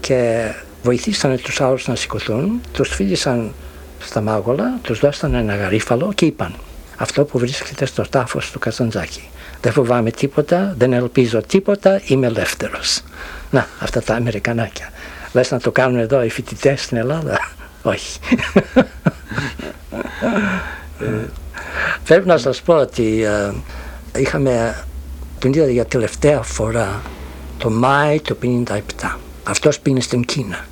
[0.00, 0.50] και
[0.82, 3.52] βοηθήσανε τους άλλους να σηκωθούν, τους φίλησαν
[4.00, 6.54] στα μάγουλα, τους δώσανε ένα γαρίφαλο και είπαν
[6.96, 9.28] αυτό που βρίσκεται στο τάφος του Καζαντζάκη.
[9.60, 13.02] Δεν φοβάμαι τίποτα, δεν ελπίζω τίποτα, είμαι ελεύθερος.
[13.50, 14.92] Να, αυτά τα Αμερικανάκια.
[15.32, 17.50] Λες να το κάνουν εδώ οι φοιτητές στην Ελλάδα;
[17.82, 18.18] Όχι.
[22.04, 23.52] Πρέπει να σας πω ότι ε,
[24.18, 24.84] είχαμε
[25.38, 27.02] την είδα για τελευταία φορά
[27.58, 28.36] το Μάη του
[28.66, 29.16] 1957.
[29.44, 30.66] Αυτός πήγε στην Κίνα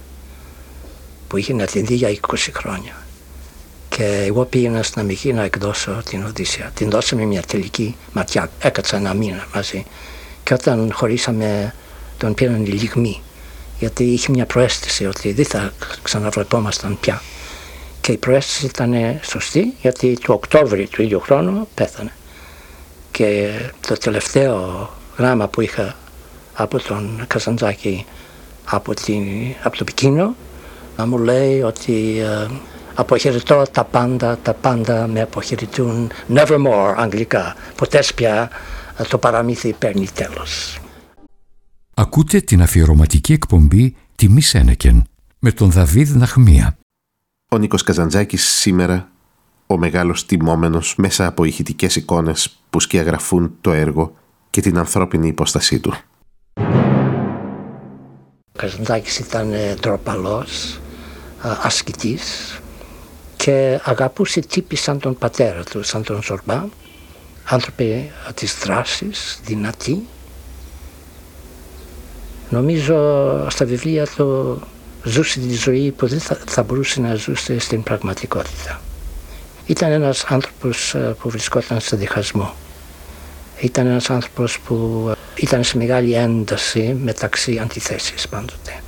[1.29, 2.93] που είχε να την δει για 20 χρόνια.
[3.89, 6.71] Και εγώ πήγαινα στην Αμική να εκδώσω την Οδύσσια.
[6.75, 8.51] Την δώσαμε μια τελική ματιά.
[8.61, 9.85] Έκατσα ένα μήνα μαζί.
[10.43, 11.75] Και όταν χωρίσαμε,
[12.19, 13.23] τον πήραν οι λιγμοί.
[13.79, 15.73] Γιατί είχε μια προέστηση ότι δεν θα
[16.03, 17.23] ξαναβλεπόμασταν πια.
[18.01, 22.13] Και η προέστηση ήταν σωστή, γιατί το Οκτώβριο του ίδιου χρόνου πέθανε.
[23.17, 23.51] Και
[23.87, 25.97] το τελευταίο γράμμα που είχα
[26.55, 28.07] από τον Καζαντζάκη
[28.65, 29.25] από, την,
[29.63, 30.35] από το Πεκίνο
[30.97, 32.47] να μου λέει ότι ε,
[32.95, 37.57] Αποχαιρετώ τα πάντα, τα πάντα με αποχαιρετούν nevermore αγγλικά.
[37.77, 38.51] Ποτέ πια
[39.09, 40.79] το παραμύθι παίρνει τέλος.
[41.95, 45.05] Ακούτε την αφιερωματική εκπομπή «Τιμή Σένεκεν»
[45.39, 46.77] με τον Δαβίδ Ναχμία.
[47.51, 49.09] Ο Νίκος Καζαντζάκης σήμερα
[49.67, 54.13] ο μεγάλος τιμόμενος μέσα από ηχητικές εικόνες που σκιαγραφούν το έργο
[54.51, 55.95] και την ανθρώπινη υπόστασή του.
[58.53, 60.81] Ο Καζαντάκης ήταν τροπαλός,
[61.63, 62.59] ασκητής
[63.37, 66.65] και αγαπούσε τύποι σαν τον πατέρα του, σαν τον Ζορμπά,
[67.45, 70.07] άνθρωποι της δράσης, δυνατοί.
[72.51, 72.97] Νομίζω
[73.51, 74.61] στα βιβλία του
[75.05, 78.81] ζούσε τη ζωή που δεν θα, θα μπορούσε να ζούσε στην πραγματικότητα.
[79.67, 82.55] Ήταν ένας άνθρωπος που βρισκόταν σε διχασμό.
[83.61, 88.83] Ήταν ένας άνθρωπος που ήταν σε μεγάλη ένταση μεταξύ αντιθέσεις πάντοτε.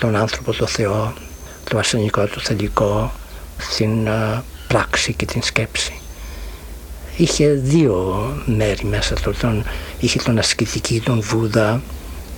[0.00, 1.14] Τον άνθρωπο, το Θεό,
[1.70, 3.12] το ασθενικό, το θελικό,
[3.76, 4.08] την
[4.68, 6.00] πράξη και την σκέψη.
[7.16, 9.34] Είχε δύο μέρη μέσα του.
[9.40, 9.64] Τον,
[9.98, 11.82] είχε τον ασκητική, τον Βούδα,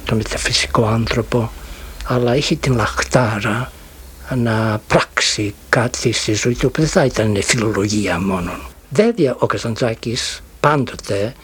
[0.05, 1.51] τον μεταφυσικό άνθρωπο,
[2.05, 3.73] αλλά είχε την λαχτάρα
[4.37, 8.53] να πράξει κάτι στη ζωή του που δεν θα ήταν φιλολογία μόνο.
[8.91, 11.35] Βέβαια ο Καζαντζάκης πάντοτε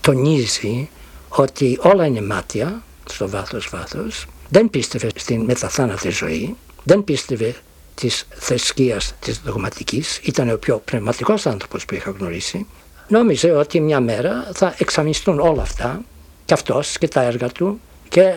[0.00, 0.88] τονίζει
[1.28, 7.54] ότι όλα είναι μάτια στο βάθος βάθος, δεν πίστευε στην μεταθάνατη ζωή, δεν πίστευε
[7.94, 12.66] της θρησκείας της δογματικής, ήταν ο πιο πνευματικός άνθρωπος που είχα γνωρίσει.
[13.08, 16.00] Νόμιζε ότι μια μέρα θα εξαμιστούν όλα αυτά,
[16.44, 18.34] και αυτός και τα έργα του και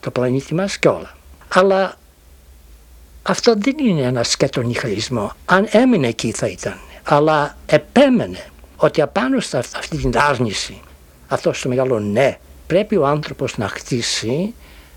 [0.00, 1.16] το πλανήτη μας και όλα.
[1.48, 1.96] Αλλά
[3.22, 5.32] αυτό δεν είναι ένα σκέτο νιχαλισμό.
[5.44, 6.78] Αν έμεινε εκεί θα ήταν.
[7.02, 8.44] Αλλά επέμενε
[8.76, 10.80] ότι απάνω σε αυτή την άρνηση,
[11.28, 14.54] αυτό το μεγάλο ναι, πρέπει ο άνθρωπος να χτίσει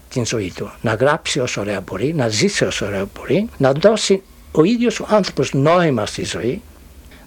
[0.10, 0.72] την ζωή του.
[0.82, 5.06] Να γράψει όσο ωραία μπορεί, να ζήσει όσο ωραία μπορεί, να δώσει ο ίδιος ο
[5.10, 6.62] άνθρωπος νόημα στη ζωή,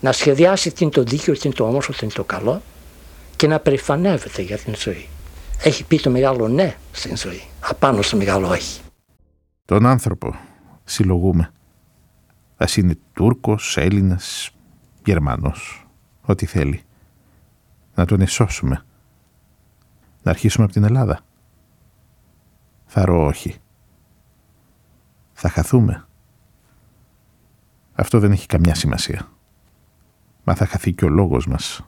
[0.01, 2.63] να σχεδιάσει τι είναι το δίκαιο, τι είναι το όμορφο, τι είναι το καλό
[3.37, 5.09] και να περηφανεύεται για την ζωή.
[5.63, 8.81] Έχει πει το μεγάλο ναι στην ζωή, απάνω στο μεγάλο όχι.
[9.65, 10.48] Τον άνθρωπο
[10.89, 11.53] συλλογούμε.
[12.57, 14.51] Ας είναι Τούρκος, Έλληνας,
[15.05, 15.87] Γερμανός,
[16.23, 16.83] ό,τι θέλει.
[17.95, 18.85] Να τον εσώσουμε.
[20.23, 21.21] Να αρχίσουμε από την Ελλάδα.
[22.87, 23.57] Θα ρω όχι.
[25.33, 26.07] Θα χαθούμε.
[27.95, 29.29] Αυτό δεν έχει καμιά σημασία.
[30.45, 31.81] Μα θα χαθεί και ο λόγος μας.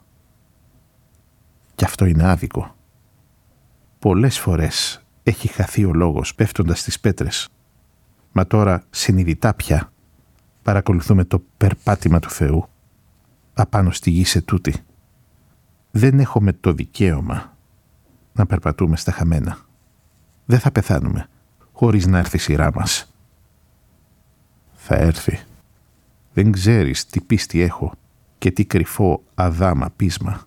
[1.74, 2.74] Και αυτό είναι άδικο.
[3.98, 7.48] Πολλές φορές έχει χαθεί ο λόγος πέφτοντας στις πέτρες.
[8.32, 9.92] Μα τώρα συνειδητά πια
[10.62, 12.68] παρακολουθούμε το περπάτημα του Θεού
[13.54, 14.74] απάνω στη γη σε τούτη.
[15.90, 17.56] Δεν έχουμε το δικαίωμα
[18.32, 19.58] να περπατούμε στα χαμένα
[20.50, 21.26] δεν θα πεθάνουμε
[21.72, 23.12] χωρίς να έρθει η σειρά μας.
[24.74, 25.40] Θα έρθει.
[26.32, 27.92] Δεν ξέρεις τι πίστη έχω
[28.38, 30.42] και τι κρυφό αδάμα πείσμα.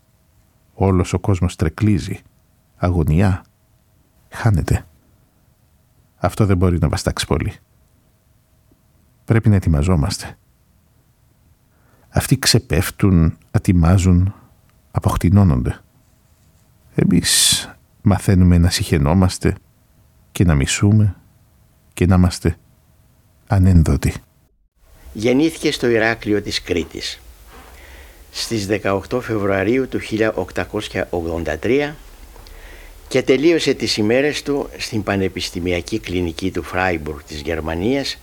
[0.74, 2.20] Όλος ο κόσμος τρεκλίζει.
[2.76, 3.46] Αγωνιά.
[4.30, 4.86] Χάνεται.
[6.18, 7.54] Αυτό δεν μπορεί να βαστάξει πολύ.
[9.26, 10.38] Πρέπει να ετοιμαζόμαστε.
[12.10, 14.34] Αυτοί ξεπέφτουν, ατιμάζουν,
[14.92, 15.80] αποκτηνώνονται.
[16.96, 17.70] Εμείς
[18.02, 19.56] μαθαίνουμε να συχαινόμαστε
[20.32, 21.16] και να μισούμε
[21.94, 22.58] και να είμαστε
[23.48, 24.14] ανένδοτοι.
[25.14, 27.22] Γεννήθηκε στο Ηράκλειο της Κρήτης.
[28.32, 31.94] Στις 18 Φεβρουαρίου του 1883
[33.08, 38.18] και τελείωσε τις ημέρες του στην Πανεπιστημιακή Κλινική του Φράιμπουργκ της Γερμανίας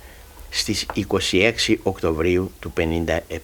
[0.50, 3.36] στις 26 Οκτωβρίου του 1957.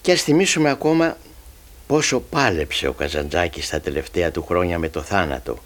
[0.00, 1.16] Και ας θυμίσουμε ακόμα
[1.86, 5.58] πόσο πάλεψε ο Καζαντζάκης τα τελευταία του χρόνια με το θάνατο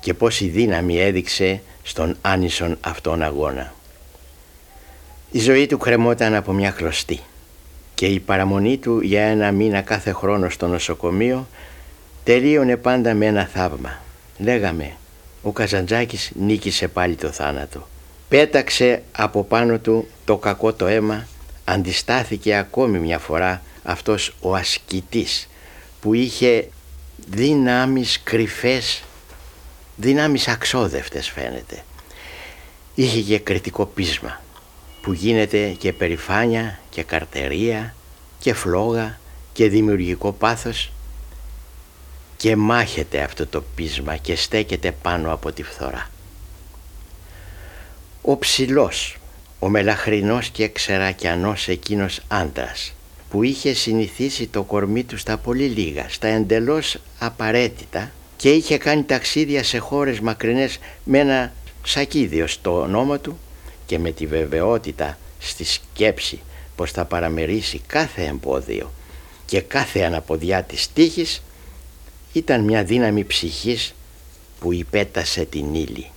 [0.00, 3.74] και πόση δύναμη έδειξε στον άνισον αυτόν αγώνα.
[5.30, 7.20] Η ζωή του κρεμόταν από μια κλωστή
[7.94, 11.46] και η παραμονή του για ένα μήνα κάθε χρόνο στο νοσοκομείο
[12.24, 14.00] τελείωνε πάντα με ένα θαύμα.
[14.38, 14.96] Λέγαμε,
[15.42, 17.88] ο Καζαντζάκης νίκησε πάλι το θάνατο.
[18.28, 21.26] Πέταξε από πάνω του το κακό το αίμα,
[21.64, 25.48] αντιστάθηκε ακόμη μια φορά αυτός ο ασκητής
[26.00, 26.68] που είχε
[27.28, 29.02] δυνάμεις κρυφές
[29.96, 31.84] δυνάμεις αξόδευτες φαίνεται.
[32.94, 34.40] Είχε και κριτικό πείσμα
[35.02, 37.94] που γίνεται και περηφάνια και καρτερία
[38.38, 39.20] και φλόγα
[39.52, 40.92] και δημιουργικό πάθος
[42.42, 46.10] και μάχεται αυτό το πείσμα και στέκεται πάνω από τη φθορά.
[48.22, 49.16] Ο ψηλός,
[49.58, 52.94] ο μελαχρινός και ξερακιανός εκείνος άντρας
[53.30, 59.02] που είχε συνηθίσει το κορμί του στα πολύ λίγα, στα εντελώς απαραίτητα και είχε κάνει
[59.02, 63.38] ταξίδια σε χώρες μακρινές με ένα σακίδιο στο ονόμα του
[63.86, 66.40] και με τη βεβαιότητα στη σκέψη
[66.76, 68.92] πως θα παραμερίσει κάθε εμπόδιο
[69.46, 71.42] και κάθε αναποδιά της τύχης
[72.32, 73.94] ήταν μια δύναμη ψυχής
[74.60, 76.10] που υπέτασε την ύλη.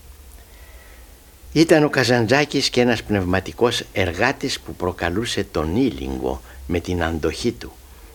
[1.54, 7.72] Ήταν ο Καζαντζάκης και ένας πνευματικός εργάτης που προκαλούσε τον ήλιγκο με την αντοχή του,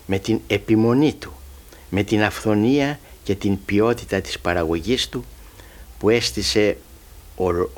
[0.07, 1.32] με την επιμονή του,
[1.90, 5.24] με την αυθονία και την ποιότητα της παραγωγής του
[5.98, 6.76] που έστησε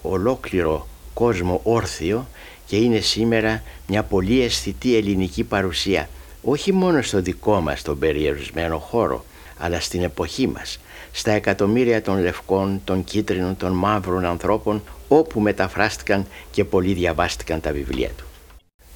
[0.02, 2.28] ολόκληρο κόσμο όρθιο
[2.66, 6.08] και είναι σήμερα μια πολύ αισθητή ελληνική παρουσία
[6.42, 9.24] όχι μόνο στο δικό μας τον περιορισμένο χώρο
[9.62, 10.78] αλλά στην εποχή μας
[11.12, 17.72] στα εκατομμύρια των λευκών, των κίτρινων, των μαύρων ανθρώπων όπου μεταφράστηκαν και πολλοί διαβάστηκαν τα
[17.72, 18.24] βιβλία του.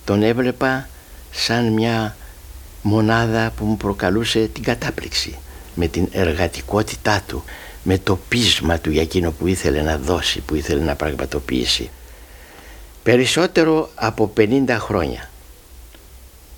[0.05, 0.89] Τον έβλεπα
[1.31, 2.17] σαν μια
[2.83, 5.39] μονάδα που μου προκαλούσε την κατάπληξη
[5.75, 7.45] με την εργατικότητά του,
[7.83, 11.91] με το πείσμα του για εκείνο που ήθελε να δώσει, που ήθελε να πραγματοποιήσει.
[13.03, 15.31] Περισσότερο από 50 χρόνια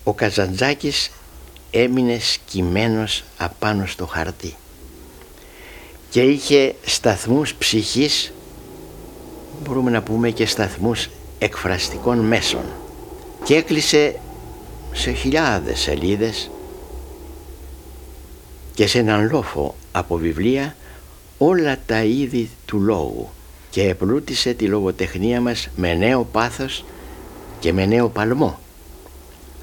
[0.04, 1.10] ο Καζαντζάκης
[1.70, 4.54] έμεινε σκυμμένος απάνω στο χαρτί
[6.10, 8.32] και είχε σταθμούς ψυχής
[9.62, 11.08] μπορούμε να πούμε και σταθμούς
[11.38, 12.64] εκφραστικών μέσων
[13.44, 14.20] και έκλεισε
[14.92, 16.50] σε χιλιάδες σελίδες
[18.74, 20.76] και σε έναν λόφο από βιβλία
[21.38, 23.28] όλα τα είδη του λόγου
[23.70, 26.84] και επλούτησε τη λογοτεχνία μας με νέο πάθος
[27.60, 28.58] και με νέο παλμό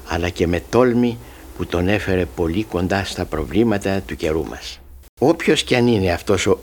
[0.08, 1.18] αλλά και με τόλμη
[1.56, 4.80] που τον έφερε πολύ κοντά στα προβλήματα του καιρού μας.
[5.20, 6.58] Όποιος και αν είναι αυτός ο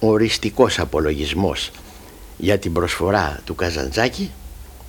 [0.00, 1.70] οριστικός απολογισμός
[2.36, 4.30] για την προσφορά του Καζαντζάκη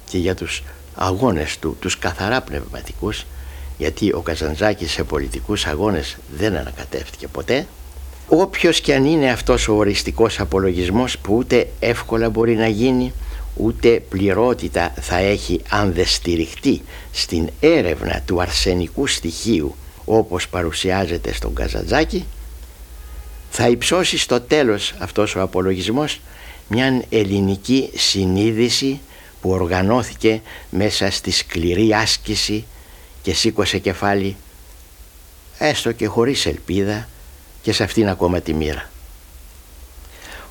[0.10, 0.64] και για τους
[0.96, 3.26] αγώνες του, τους καθαρά πνευματικούς
[3.78, 7.68] γιατί ο Καζαντζάκης σε πολιτικούς αγώνες δεν ανακατεύτηκε ποτέ
[8.28, 13.14] όποιος και αν είναι αυτός ο οριστικός απολογισμός που ούτε εύκολα μπορεί να γίνει
[13.56, 16.82] ούτε πληρότητα θα έχει αν δεν στηριχτεί
[17.12, 19.76] στην έρευνα του αρσενικού στοιχείου
[20.06, 22.26] όπως παρουσιάζεται στον Καζαντζάκη
[23.50, 26.20] θα υψώσει στο τέλος αυτός ο απολογισμός
[26.68, 29.00] μια ελληνική συνείδηση
[29.42, 32.66] που οργανώθηκε μέσα στη σκληρή άσκηση
[33.22, 34.36] και σήκωσε κεφάλι
[35.58, 37.08] έστω και χωρίς ελπίδα
[37.62, 38.92] και σε αυτήν ακόμα τη μοίρα.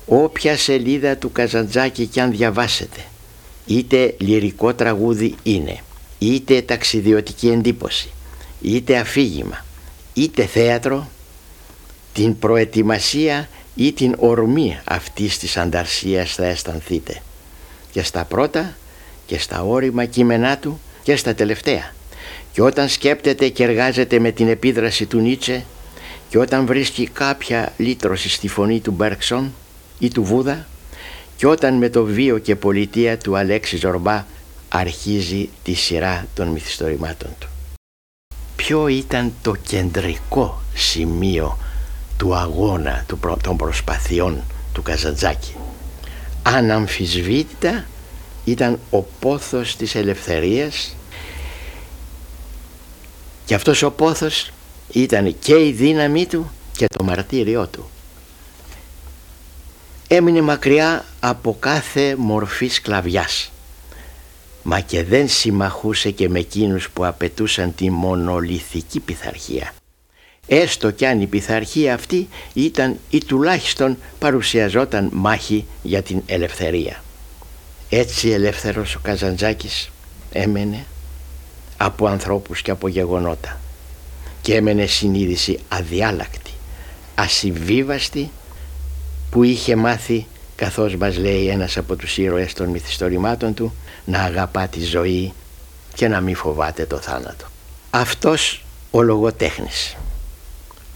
[0.05, 2.99] Όποια σελίδα του Καζαντζάκη κι αν διαβάσετε
[3.65, 5.79] είτε λυρικό τραγούδι είναι
[6.19, 8.11] είτε ταξιδιωτική εντύπωση
[8.61, 9.65] είτε αφήγημα
[10.13, 11.09] είτε θέατρο
[12.13, 17.21] την προετοιμασία ή την ορμή αυτής της ανταρσίας θα αισθανθείτε.
[17.91, 18.75] Και στα πρώτα
[19.25, 21.93] και στα όρημα κείμενά του και στα τελευταία.
[22.51, 25.65] Και όταν σκέπτεται και εργάζεται με την επίδραση του Νίτσε
[26.29, 29.53] και όταν βρίσκει κάποια λύτρωση στη φωνή του Μπέρξον
[30.03, 30.67] ή του Βούδα
[31.35, 34.25] και όταν με το βίο και πολιτεία του Αλέξη Ζορμπά
[34.69, 37.47] αρχίζει τη σειρά των μυθιστορημάτων του.
[38.55, 41.57] Ποιο ήταν το κεντρικό σημείο
[42.17, 43.05] του αγώνα
[43.43, 44.41] των προσπαθειών
[44.73, 45.55] του Καζαντζάκη;
[46.43, 47.85] Αναμφισβήτητα
[48.45, 50.95] ήταν ο πόθος της ελευθερίας
[53.45, 54.51] και αυτός ο πόθος
[54.91, 57.89] ήταν και η δύναμή του και το μαρτύριό του.
[60.15, 63.51] Έμεινε μακριά από κάθε μορφή σκλαβιάς.
[64.63, 69.73] Μα και δεν συμμαχούσε και με εκείνους που απαιτούσαν τη μονολυθική πειθαρχία.
[70.47, 77.03] Έστω κι αν η πειθαρχία αυτή ήταν ή τουλάχιστον παρουσιαζόταν μάχη για την ελευθερία.
[77.89, 79.91] Έτσι ελεύθερος ο Καζαντζάκης
[80.31, 80.85] έμενε
[81.77, 83.59] από ανθρώπους και από γεγονότα.
[84.41, 86.51] Και έμενε συνείδηση αδιάλακτη,
[87.15, 88.31] ασυμβίβαστη
[89.33, 90.25] που είχε μάθει
[90.55, 93.73] καθώς μας λέει ένας από τους ήρωες των μυθιστορημάτων του
[94.05, 95.33] να αγαπά τη ζωή
[95.93, 97.45] και να μην φοβάται το θάνατο.
[97.89, 99.95] Αυτός ο λογοτέχνης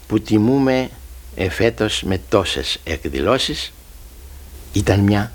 [0.08, 0.90] που τιμούμε
[1.36, 3.74] εφέτος με τόσες εκδηλώσεις
[4.74, 5.32] ήταν μια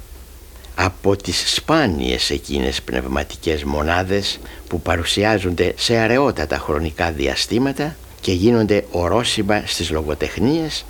[0.74, 4.38] από τις σπάνιες εκείνες πνευματικές μονάδες
[4.68, 10.84] που παρουσιάζονται σε αραιότατα χρονικά διαστήματα και γίνονται ορόσημα στις λογοτεχνίες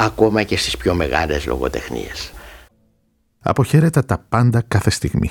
[0.00, 2.32] ακόμα και στις πιο μεγάλες λογοτεχνίες.
[3.40, 5.30] Αποχαιρέτα τα πάντα κάθε στιγμή.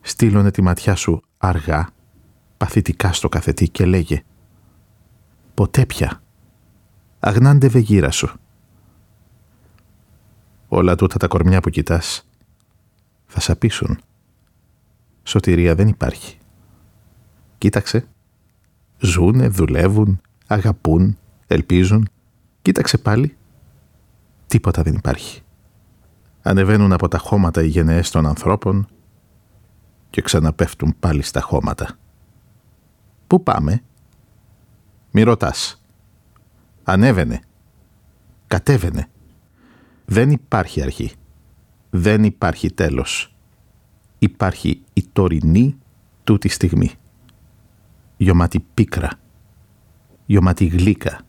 [0.00, 1.88] Στείλωνε τη ματιά σου αργά,
[2.56, 4.22] παθητικά στο καθετή και λέγε
[5.54, 6.20] «Ποτέ πια
[7.20, 8.28] αγνάντευε γύρα σου.
[10.68, 12.26] Όλα τούτα τα κορμιά που κοιτάς
[13.26, 13.98] θα σαπίσουν.
[15.22, 16.38] Σωτηρία δεν υπάρχει.
[17.58, 18.08] Κοίταξε.
[18.98, 22.08] Ζούνε, δουλεύουν, αγαπούν, ελπίζουν.
[22.62, 23.36] Κοίταξε πάλι.
[24.48, 25.42] Τίποτα δεν υπάρχει.
[26.42, 28.88] Ανεβαίνουν από τα χώματα οι γενναίες των ανθρώπων
[30.10, 31.98] και ξαναπέφτουν πάλι στα χώματα.
[33.26, 33.82] Πού πάμε;
[35.10, 35.82] Μη ρωτάς.
[36.84, 37.40] Ανέβαινε.
[38.46, 39.08] Κατέβαινε.
[40.04, 41.12] Δεν υπάρχει αρχή.
[41.90, 43.34] Δεν υπάρχει τέλος.
[44.18, 45.78] υπάρχει η τωρινή
[46.24, 46.90] τούτη στιγμή.
[48.16, 49.10] Γιωμάτι πίκρα,
[50.26, 51.20] γιωμάτι γλύκα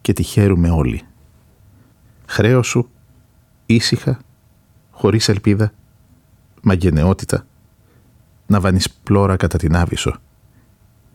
[0.00, 1.02] και τη χαίρουμε όλοι.
[2.30, 2.90] Χρέος σου,
[3.66, 4.18] ήσυχα,
[4.90, 5.72] χωρίς ελπίδα,
[6.62, 7.46] μα γενναιότητα,
[8.46, 10.16] να βανείς πλώρα κατά την Άβυσσο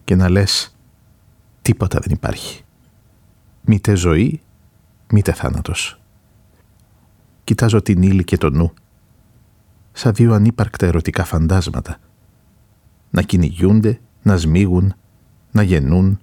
[0.03, 0.76] και να λες
[1.61, 2.63] τίποτα δεν υπάρχει.
[3.61, 4.41] Μήτε ζωή,
[5.11, 5.99] μήτε θάνατος.
[7.43, 8.74] Κοιτάζω την ύλη και το νου,
[9.91, 11.97] σαν δύο ανύπαρκτα ερωτικά φαντάσματα,
[13.09, 14.93] να κυνηγούνται, να σμίγουν,
[15.51, 16.20] να γεννούν,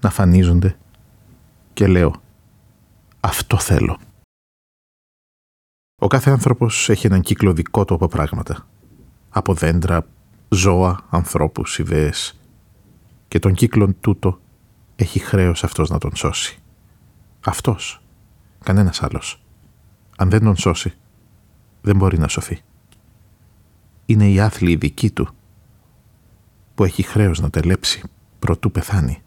[0.00, 0.76] να φανίζονται
[1.72, 2.22] και λέω
[3.20, 3.98] «Αυτό θέλω».
[5.98, 8.68] Ο κάθε άνθρωπος έχει έναν κύκλο δικό του από πράγματα.
[9.28, 10.06] Από δέντρα,
[10.48, 12.40] ζώα, ανθρώπους, ιδέες.
[13.28, 14.40] Και τον κύκλον τούτο
[14.96, 16.58] έχει χρέος αυτός να τον σώσει.
[17.44, 18.02] Αυτός.
[18.64, 19.42] Κανένας άλλος.
[20.16, 20.94] Αν δεν τον σώσει,
[21.80, 22.60] δεν μπορεί να σωθεί.
[24.06, 25.28] Είναι η άθλη δική του
[26.74, 28.02] που έχει χρέος να τελέψει
[28.38, 29.22] προτού πεθάνει.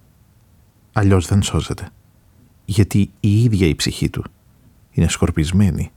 [0.93, 1.89] Αλλιώς δεν σώζεται.
[2.65, 4.24] Γιατί η ίδια η ψυχή του
[4.91, 5.91] είναι σκορπισμένη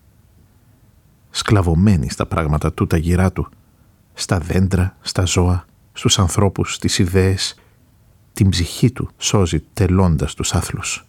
[1.32, 3.48] σκλαβωμένη στα πράγματα του τα γυρά του,
[4.14, 7.54] στα δέντρα, στα ζώα, στους ανθρώπους, στις ιδέες,
[8.32, 11.06] την ψυχή του σώζει τελώντας τους άθλους.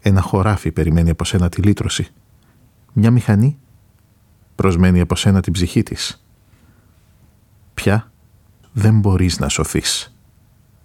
[0.00, 2.08] Ένα χωράφι περιμένει από σένα τη λύτρωση.
[2.92, 3.58] Μια μηχανή
[4.54, 6.24] προσμένει από σένα την ψυχή της.
[7.74, 8.12] Πια
[8.72, 10.16] δεν μπορείς να σωθείς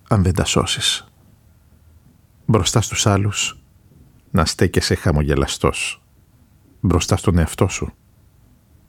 [0.07, 1.07] αν δεν τα σώσεις.
[2.45, 3.59] Μπροστά στους άλλους
[4.31, 6.01] να στέκεσαι χαμογελαστός
[6.79, 7.93] μπροστά στον εαυτό σου.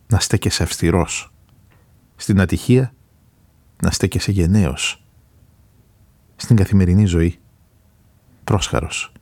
[0.07, 1.33] Να στέκεσαι αυστηρός.
[2.17, 2.93] Στην ατυχία
[3.83, 5.05] να στέκεσαι γενναίος.
[6.37, 7.39] Στην καθημερινή ζωή
[8.45, 9.13] πρόσχαρος.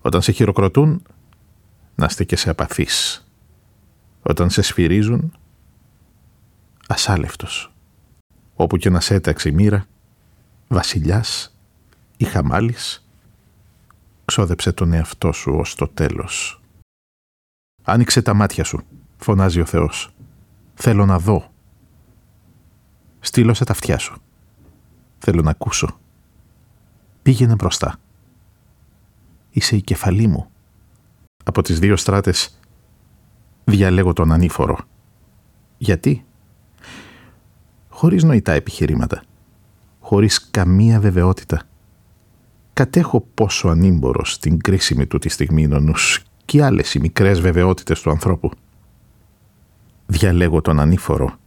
[0.00, 1.02] Όταν σε χειροκροτούν
[1.94, 3.28] να στέκεσαι απαθής.
[4.22, 5.32] Όταν σε σφυρίζουν
[6.88, 7.72] ασάλευτος.
[8.54, 9.86] Όπου και να σε έταξε η μοίρα,
[10.68, 11.56] βασιλιάς
[12.16, 13.08] ή χαμάλης,
[14.24, 16.60] ξόδεψε τον εαυτό σου ως το τέλος.
[17.90, 18.80] Άνοιξε τα μάτια σου,
[19.16, 20.10] φωνάζει ο Θεός.
[20.74, 21.50] Θέλω να δω.
[23.20, 24.16] Στείλωσε τα αυτιά σου.
[25.18, 25.98] Θέλω να ακούσω.
[27.22, 27.96] Πήγαινε μπροστά.
[29.50, 30.50] Είσαι η κεφαλή μου.
[31.44, 32.58] Από τις δύο στράτες
[33.64, 34.78] διαλέγω τον ανήφορο.
[35.78, 36.24] Γιατί;
[37.88, 39.22] Χωρίς νοητά επιχειρήματα.
[40.00, 41.62] Χωρίς καμία βεβαιότητα.
[42.72, 47.40] Κατέχω πόσο ανήμπορος στην κρίσιμη του τη στιγμή είναι ο νους και άλλες οι μικρές
[47.40, 48.50] βεβαιότητες του ανθρώπου.
[50.06, 51.38] Διαλέγω τον ανήφορο,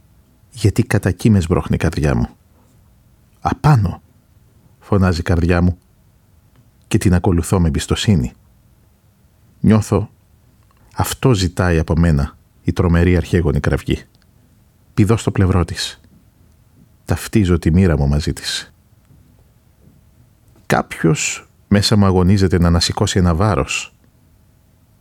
[0.50, 2.28] γιατί κατακύμες μπρόχνει η καρδιά μου.
[3.40, 4.02] «Απάνω»,
[4.80, 5.78] φωνάζει η καρδιά μου
[6.88, 8.32] και την ακολουθώ με εμπιστοσύνη.
[9.60, 10.10] Νιώθω
[10.94, 14.02] αυτό ζητάει από μένα η τρομερή αρχαίγονη κραυγή.
[14.94, 16.00] Πηδώ στο πλευρό της.
[17.04, 18.72] Ταυτίζω τη μοίρα μου μαζί της.
[20.66, 23.91] Κάποιος μέσα μου αγωνίζεται να ανασηκώσει ένα βάρος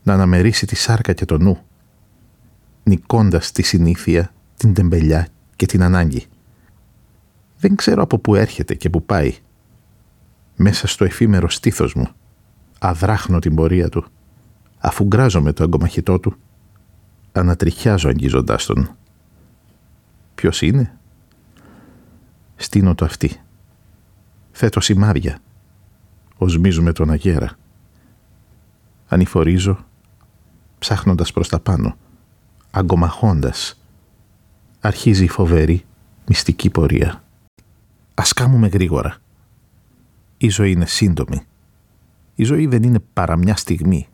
[0.04, 1.60] να αναμερίσει τη σάρκα και το νου,
[2.84, 6.26] νικώντας τη συνήθεια, την τεμπελιά και την ανάγκη.
[7.58, 9.36] Δεν ξέρω από πού έρχεται και πού πάει.
[10.56, 12.08] Μέσα στο εφήμερο στήθος μου,
[12.80, 14.06] αδράχνω την πορεία του,
[14.78, 16.36] αφού γκράζομαι το αγκομαχητό του,
[17.32, 18.96] ανατριχιάζω αγγίζοντάς τον.
[20.36, 20.96] Ποιος είναι;
[22.62, 23.42] Στείνω το αυτή.
[24.52, 25.40] Θέτω σημάδια.
[26.38, 27.52] Οσμίζουμε τον αγέρα.
[29.08, 29.86] Ανηφορίζω
[30.82, 31.98] ψάχνοντας προς τα πάνω,
[32.72, 33.82] αγκομαχώντας.
[34.80, 35.86] Αρχίζει η φοβερή,
[36.28, 37.24] μυστική πορεία.
[38.14, 39.18] Ας κάμουμε γρήγορα.
[40.38, 41.42] Η ζωή είναι σύντομη.
[42.36, 44.08] Η ζωή δεν είναι παρά μια στιγμή.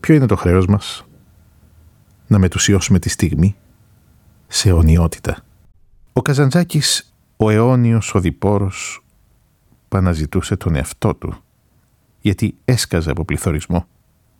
[0.00, 1.04] Ποιο είναι το χρέος μας;
[2.26, 3.56] Να μετουσιώσουμε τη στιγμή
[4.46, 5.44] σε αιωνιότητα.
[6.12, 9.04] Ο Καζαντζάκης, ο αιώνιος οδηπόρος,
[9.88, 11.42] που αναζητούσε τον εαυτό του,
[12.20, 13.86] γιατί έσκαζε από πληθωρισμό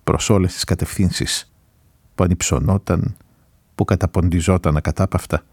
[0.05, 1.53] προς όλες τις κατευθύνσεις
[2.15, 3.17] που ανυψωνόταν,
[3.75, 5.45] που καταποντιζόταν ακατάπαυτα,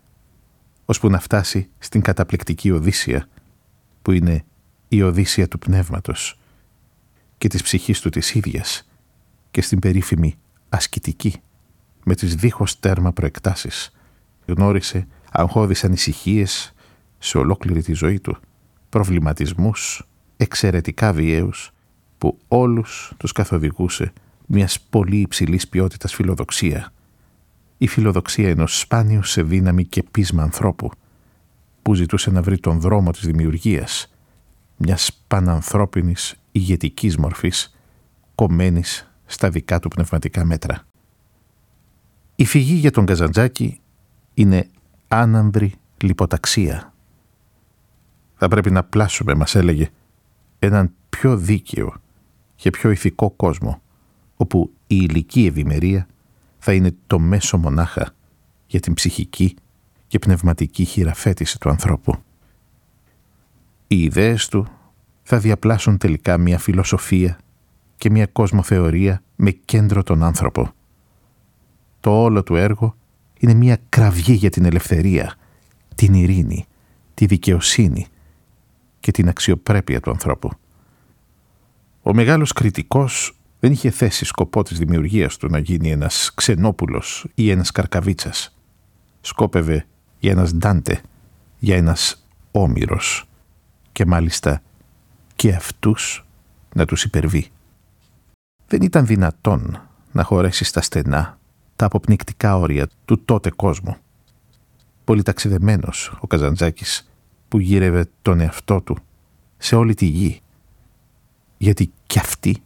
[0.85, 3.27] ώσπου να φτάσει στην καταπληκτική Οδύσσια,
[4.01, 4.45] που είναι
[4.87, 6.39] η Οδύσσια του πνεύματος
[7.37, 8.89] και της ψυχής του της ίδιας
[9.51, 10.37] και στην περίφημη
[10.69, 11.41] ασκητική,
[12.03, 13.91] με τις δίχως τέρμα προεκτάσεις.
[14.45, 16.73] Γνώρισε αγχώδεις ανησυχίες
[17.17, 18.37] σε ολόκληρη τη ζωή του,
[18.89, 21.71] προβληματισμούς εξαιρετικά βιαίους
[22.17, 24.13] που όλους τους καθοδηγούσε
[24.51, 26.93] μιας πολύ υψηλής ποιότητας φιλοδοξία.
[27.77, 30.91] Η φιλοδοξία ενός σπάνιου σε δύναμη και πείσμα ανθρώπου
[31.81, 34.13] που ζητούσε να βρει τον δρόμο της δημιουργίας
[34.77, 37.75] μιας πανανθρώπινης ηγετικής μορφής
[38.35, 40.85] κομμένης στα δικά του πνευματικά μέτρα.
[42.35, 43.81] Η φυγή για τον Καζαντζάκη
[44.33, 44.67] είναι
[45.07, 46.93] άναμβρη λιποταξία.
[48.35, 49.89] Θα πρέπει να πλάσουμε, μας έλεγε,
[50.59, 51.93] έναν πιο δίκαιο
[52.55, 53.81] και πιο ηθικό κόσμο,
[54.41, 56.07] όπου η ηλική ευημερία
[56.57, 58.13] θα είναι το μέσο μονάχα
[58.67, 59.55] για την ψυχική
[60.07, 62.15] και πνευματική χειραφέτηση του ανθρώπου.
[63.87, 64.67] Οι ιδέες του
[65.23, 67.37] θα διαπλάσουν τελικά μια φιλοσοφία
[67.97, 70.71] και μια κοσμοθεωρία με κέντρο τον άνθρωπο.
[71.99, 72.95] Το όλο του έργο
[73.39, 75.35] είναι μια κραυγή για την ελευθερία,
[75.95, 76.65] την ειρήνη,
[77.13, 78.07] τη δικαιοσύνη
[78.99, 80.49] και την αξιοπρέπεια του ανθρώπου.
[82.01, 87.49] Ο μεγάλος κριτικός δεν είχε θέσει σκοπό της δημιουργίας του να γίνει ένας ξενόπουλος ή
[87.49, 88.57] ένας καρκαβίτσας.
[89.21, 89.85] Σκόπευε
[90.19, 91.01] για ένας Ντάντε,
[91.59, 93.29] για ένας Όμηρος
[93.91, 94.61] και μάλιστα
[95.35, 96.25] και αυτούς
[96.73, 97.47] να τους υπερβεί.
[98.67, 99.81] Δεν ήταν δυνατόν
[100.11, 101.37] να χωρέσει στα στενά
[101.75, 103.95] τα αποπνικτικά όρια του τότε κόσμου.
[105.03, 107.09] Πολυταξιδεμένος ο Καζαντζάκης
[107.47, 108.97] που γύρευε τον εαυτό του
[109.57, 110.41] σε όλη τη γη
[111.57, 112.63] γιατί κι αυτή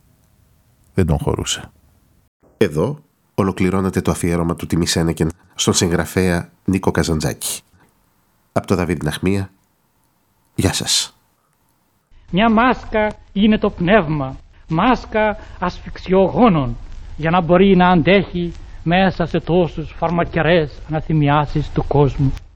[0.94, 1.72] δεν τον χωρούσε.
[2.58, 3.00] Εδώ
[3.36, 7.62] ολοκληρώνεται το αφιέρωμα του Τιμή Σένεκεν στον συγγραφέα Νίκο Καζαντζάκη.
[8.52, 9.50] Από το Δαβίδ Ναχμία,
[10.56, 11.18] γεια σας.
[12.32, 14.38] Μια μάσκα είναι το πνεύμα,
[14.70, 16.78] μάσκα ασφυξιογόνων,
[17.18, 22.34] για να μπορεί να αντέχει μέσα σε τόσους φαρμακερές αναθυμιάσεις του κόσμου.